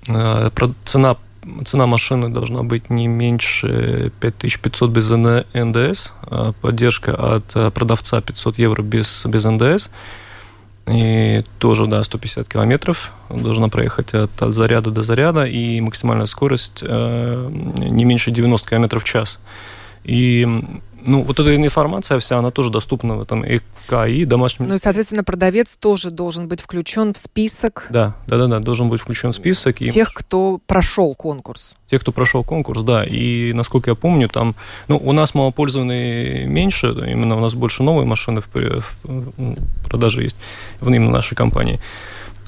Э, 0.08 0.50
цена 0.84 1.16
цена 1.64 1.86
машины 1.86 2.28
должна 2.28 2.62
быть 2.62 2.90
не 2.90 3.06
меньше 3.06 4.12
5500 4.20 4.90
без 4.90 5.10
НДС, 5.10 6.12
а 6.22 6.52
поддержка 6.60 7.36
от 7.36 7.44
э, 7.54 7.70
продавца 7.70 8.20
500 8.20 8.58
евро 8.58 8.82
без, 8.82 9.24
без 9.26 9.44
НДС. 9.44 9.90
И 10.88 11.44
тоже, 11.58 11.86
да, 11.86 12.02
150 12.02 12.48
километров 12.48 13.12
должна 13.28 13.68
проехать 13.68 14.12
от, 14.12 14.42
от 14.42 14.54
заряда 14.54 14.90
до 14.90 15.02
заряда, 15.02 15.44
и 15.44 15.80
максимальная 15.80 16.26
скорость 16.26 16.80
э, 16.82 17.50
не 17.78 18.04
меньше 18.04 18.30
90 18.30 18.68
километров 18.68 19.04
в 19.04 19.06
час. 19.06 19.38
И 20.04 20.46
ну, 21.06 21.22
вот 21.22 21.38
эта 21.40 21.54
информация 21.54 22.18
вся, 22.18 22.38
она 22.38 22.50
тоже 22.50 22.70
доступна 22.70 23.16
в 23.16 23.22
этом 23.22 23.44
ЭКИ, 23.44 24.24
домашнем... 24.24 24.68
Ну 24.68 24.74
и, 24.74 24.78
соответственно, 24.78 25.24
продавец 25.24 25.76
тоже 25.76 26.10
должен 26.10 26.48
быть 26.48 26.60
включен 26.60 27.12
в 27.12 27.18
список... 27.18 27.86
Да, 27.90 28.14
да, 28.26 28.38
да, 28.38 28.46
да, 28.46 28.60
должен 28.60 28.88
быть 28.88 29.00
включен 29.00 29.32
в 29.32 29.36
список. 29.36 29.80
И... 29.80 29.90
Тех, 29.90 30.12
кто 30.12 30.60
прошел 30.66 31.14
конкурс. 31.14 31.74
Тех, 31.90 32.00
кто 32.00 32.12
прошел 32.12 32.44
конкурс, 32.44 32.82
да. 32.82 33.04
И, 33.04 33.52
насколько 33.52 33.90
я 33.90 33.94
помню, 33.94 34.28
там... 34.28 34.54
Ну, 34.88 34.96
у 34.96 35.12
нас 35.12 35.34
малопользованные 35.34 36.46
меньше, 36.46 36.88
именно 36.88 37.36
у 37.36 37.40
нас 37.40 37.54
больше 37.54 37.82
новые 37.82 38.06
машины 38.06 38.40
в, 38.40 38.82
в 39.02 39.56
продаже 39.88 40.22
есть, 40.22 40.36
именно 40.80 41.10
нашей 41.10 41.34
компании. 41.34 41.80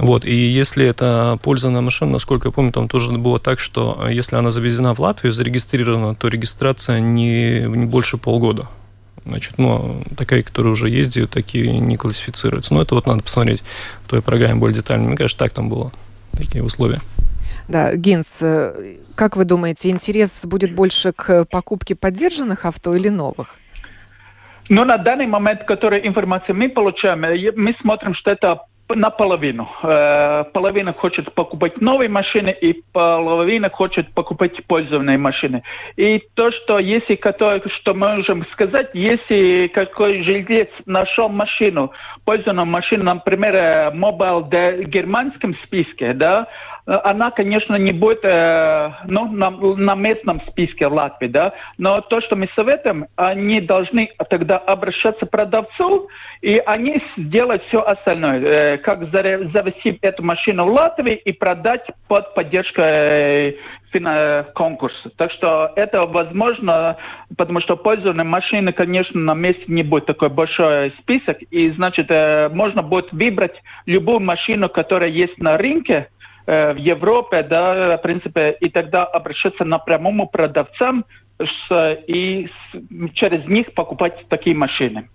Вот, 0.02 0.24
и 0.24 0.34
если 0.34 0.84
это 0.84 1.38
пользованная 1.44 1.80
машина, 1.80 2.10
насколько 2.10 2.48
я 2.48 2.52
помню, 2.52 2.72
там 2.72 2.88
тоже 2.88 3.12
было 3.12 3.38
так, 3.38 3.60
что 3.60 4.08
э, 4.08 4.12
если 4.12 4.34
она 4.34 4.50
завезена 4.50 4.94
в 4.94 4.98
Латвию, 4.98 5.32
зарегистрирована, 5.32 6.16
то 6.16 6.26
регистрация 6.26 6.98
не, 6.98 7.60
не 7.60 7.86
больше 7.86 8.16
полгода. 8.16 8.66
Значит, 9.24 9.58
ну, 9.58 10.02
такая, 10.18 10.42
которая 10.42 10.72
уже 10.72 10.88
ездит, 10.88 11.30
такие 11.30 11.78
не 11.78 11.94
классифицируются. 11.94 12.74
Но 12.74 12.82
это 12.82 12.96
вот 12.96 13.06
надо 13.06 13.22
посмотреть 13.22 13.62
в 14.04 14.10
той 14.10 14.22
программе 14.22 14.56
более 14.56 14.74
детально. 14.74 15.06
Мне 15.06 15.16
кажется, 15.16 15.38
так 15.38 15.52
там 15.52 15.68
было, 15.68 15.92
такие 16.32 16.64
условия. 16.64 17.00
Да, 17.68 17.94
Гинс, 17.94 18.42
э, 18.42 18.96
как 19.14 19.36
вы 19.36 19.44
думаете, 19.44 19.90
интерес 19.90 20.44
будет 20.46 20.74
больше 20.74 21.12
к 21.12 21.44
покупке 21.44 21.94
поддержанных 21.94 22.64
авто 22.64 22.96
или 22.96 23.08
новых? 23.08 23.54
Ну, 24.68 24.84
на 24.84 24.96
данный 24.96 25.28
момент, 25.28 25.62
которую 25.62 26.04
информацию 26.04 26.56
мы 26.56 26.70
получаем, 26.70 27.24
э, 27.24 27.52
мы 27.54 27.76
смотрим, 27.80 28.14
что 28.14 28.32
это 28.32 28.62
наполовину. 28.88 29.68
Э, 29.82 30.44
половина 30.52 30.92
хочет 30.92 31.32
покупать 31.34 31.80
новые 31.80 32.08
машины, 32.08 32.54
и 32.60 32.82
половина 32.92 33.70
хочет 33.70 34.12
покупать 34.12 34.52
пользованные 34.66 35.18
машины. 35.18 35.62
И 35.96 36.22
то, 36.34 36.50
что 36.50 36.78
если 36.78 37.18
что 37.78 37.94
можем 37.94 38.46
сказать, 38.52 38.90
если 38.94 39.70
какой 39.72 40.22
жилец 40.22 40.68
нашел 40.86 41.28
машину, 41.28 41.92
пользованную 42.24 42.66
машину, 42.66 43.04
например, 43.04 43.92
мобил 43.94 44.40
в 44.40 44.84
германском 44.84 45.54
списке, 45.64 46.12
да, 46.12 46.46
она, 46.86 47.30
конечно, 47.30 47.76
не 47.76 47.92
будет 47.92 48.24
э, 48.24 48.90
ну, 49.06 49.30
на, 49.30 49.50
на 49.50 49.94
местном 49.94 50.40
списке 50.48 50.86
Латвии, 50.88 51.28
да, 51.28 51.52
но 51.78 51.96
то, 51.96 52.20
что 52.20 52.34
мы 52.34 52.48
советуем, 52.56 53.06
они 53.14 53.60
должны 53.60 54.10
тогда 54.28 54.58
обращаться 54.58 55.26
к 55.26 55.30
продавцу, 55.30 56.08
и 56.40 56.60
они 56.66 57.00
сделают 57.16 57.62
все 57.68 57.82
остальное, 57.82 58.40
э, 58.40 58.78
как 58.78 59.10
завести 59.10 59.96
эту 60.02 60.24
машину 60.24 60.64
в 60.64 60.72
Латвии 60.72 61.14
и 61.14 61.32
продать 61.32 61.86
под 62.08 62.34
поддержкой 62.34 63.58
э, 63.92 64.44
конкурса. 64.54 65.10
Так 65.16 65.30
что 65.32 65.70
это 65.76 66.04
возможно, 66.06 66.96
потому 67.38 67.60
что 67.60 67.76
пользование 67.76 68.24
машины, 68.24 68.72
конечно, 68.72 69.20
на 69.20 69.34
месте 69.34 69.64
не 69.68 69.84
будет. 69.84 70.06
Такой 70.06 70.30
большой 70.30 70.92
список, 70.98 71.38
и 71.50 71.70
значит, 71.70 72.06
э, 72.10 72.48
можно 72.52 72.82
будет 72.82 73.12
выбрать 73.12 73.54
любую 73.86 74.18
машину, 74.18 74.68
которая 74.68 75.10
есть 75.10 75.38
на 75.38 75.56
рынке, 75.56 76.08
Э, 76.08 76.21
в 76.46 76.76
Европе, 76.76 77.42
да, 77.42 77.96
в 77.96 78.02
принципе, 78.02 78.56
и 78.60 78.68
тогда 78.68 79.04
обращаться 79.04 79.64
напрямую 79.64 80.28
продавцам 80.28 81.04
с, 81.38 81.98
и 82.06 82.48
с, 82.48 83.14
через 83.14 83.46
них 83.46 83.72
покупать 83.74 84.14
такие 84.28 84.56
машины. 84.56 85.08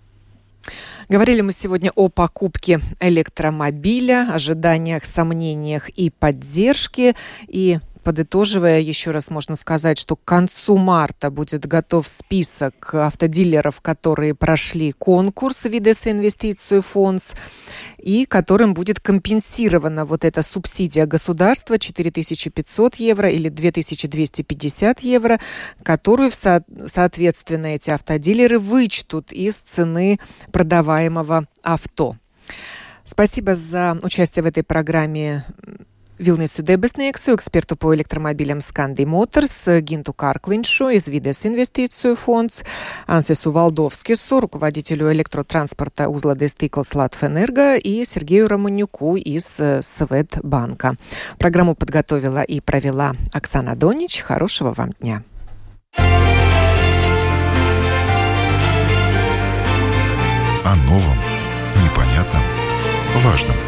Говорили 1.10 1.40
мы 1.40 1.52
сегодня 1.52 1.90
о 1.96 2.10
покупке 2.10 2.80
электромобиля, 3.00 4.28
ожиданиях, 4.30 5.06
сомнениях 5.06 5.88
и 5.88 6.10
поддержке. 6.10 7.14
И 7.46 7.78
подытоживая, 8.08 8.80
еще 8.80 9.10
раз 9.10 9.28
можно 9.28 9.54
сказать, 9.54 9.98
что 9.98 10.16
к 10.16 10.24
концу 10.24 10.78
марта 10.78 11.30
будет 11.30 11.66
готов 11.66 12.08
список 12.08 12.94
автодилеров, 12.94 13.82
которые 13.82 14.34
прошли 14.34 14.92
конкурс 14.92 15.66
Видес 15.66 16.06
Инвестицию 16.06 16.80
Фондс 16.80 17.34
и 17.98 18.24
которым 18.24 18.72
будет 18.72 18.98
компенсирована 18.98 20.06
вот 20.06 20.24
эта 20.24 20.40
субсидия 20.42 21.04
государства 21.04 21.78
4500 21.78 22.94
евро 22.94 23.28
или 23.28 23.50
2250 23.50 25.00
евро, 25.00 25.38
которую, 25.82 26.32
со 26.32 26.64
соответственно, 26.86 27.66
эти 27.66 27.90
автодилеры 27.90 28.58
вычтут 28.58 29.32
из 29.32 29.56
цены 29.56 30.18
продаваемого 30.50 31.46
авто. 31.62 32.16
Спасибо 33.04 33.54
за 33.54 33.98
участие 34.02 34.42
в 34.42 34.46
этой 34.46 34.62
программе 34.62 35.44
Vilnius 36.18 36.60
Debesnieksu, 36.62 37.34
эксперту 37.34 37.76
по 37.76 37.94
электромобилям 37.94 38.60
Сканди 38.60 39.04
Моторс, 39.04 39.68
Гинту 39.80 40.12
Карклиншу 40.12 40.88
из 40.88 41.06
Видес 41.08 41.46
Инвестицию 41.46 42.16
фондс, 42.16 42.64
Ансису 43.06 43.52
Валдовскису, 43.52 44.40
руководителю 44.40 45.12
электротранспорта 45.12 46.08
узла 46.08 46.34
Дестиклс 46.34 46.94
Латвэнерго 46.94 47.76
и 47.76 48.04
Сергею 48.04 48.48
Романюку 48.48 49.16
из 49.16 49.60
Светбанка. 49.80 50.96
Программу 51.38 51.74
подготовила 51.74 52.42
и 52.42 52.60
провела 52.60 53.14
Оксана 53.32 53.76
Донич. 53.76 54.20
Хорошего 54.20 54.72
вам 54.72 54.92
дня. 55.00 55.22
О 60.64 60.76
новом, 60.88 61.16
непонятном, 61.82 62.42
важном– 63.22 63.56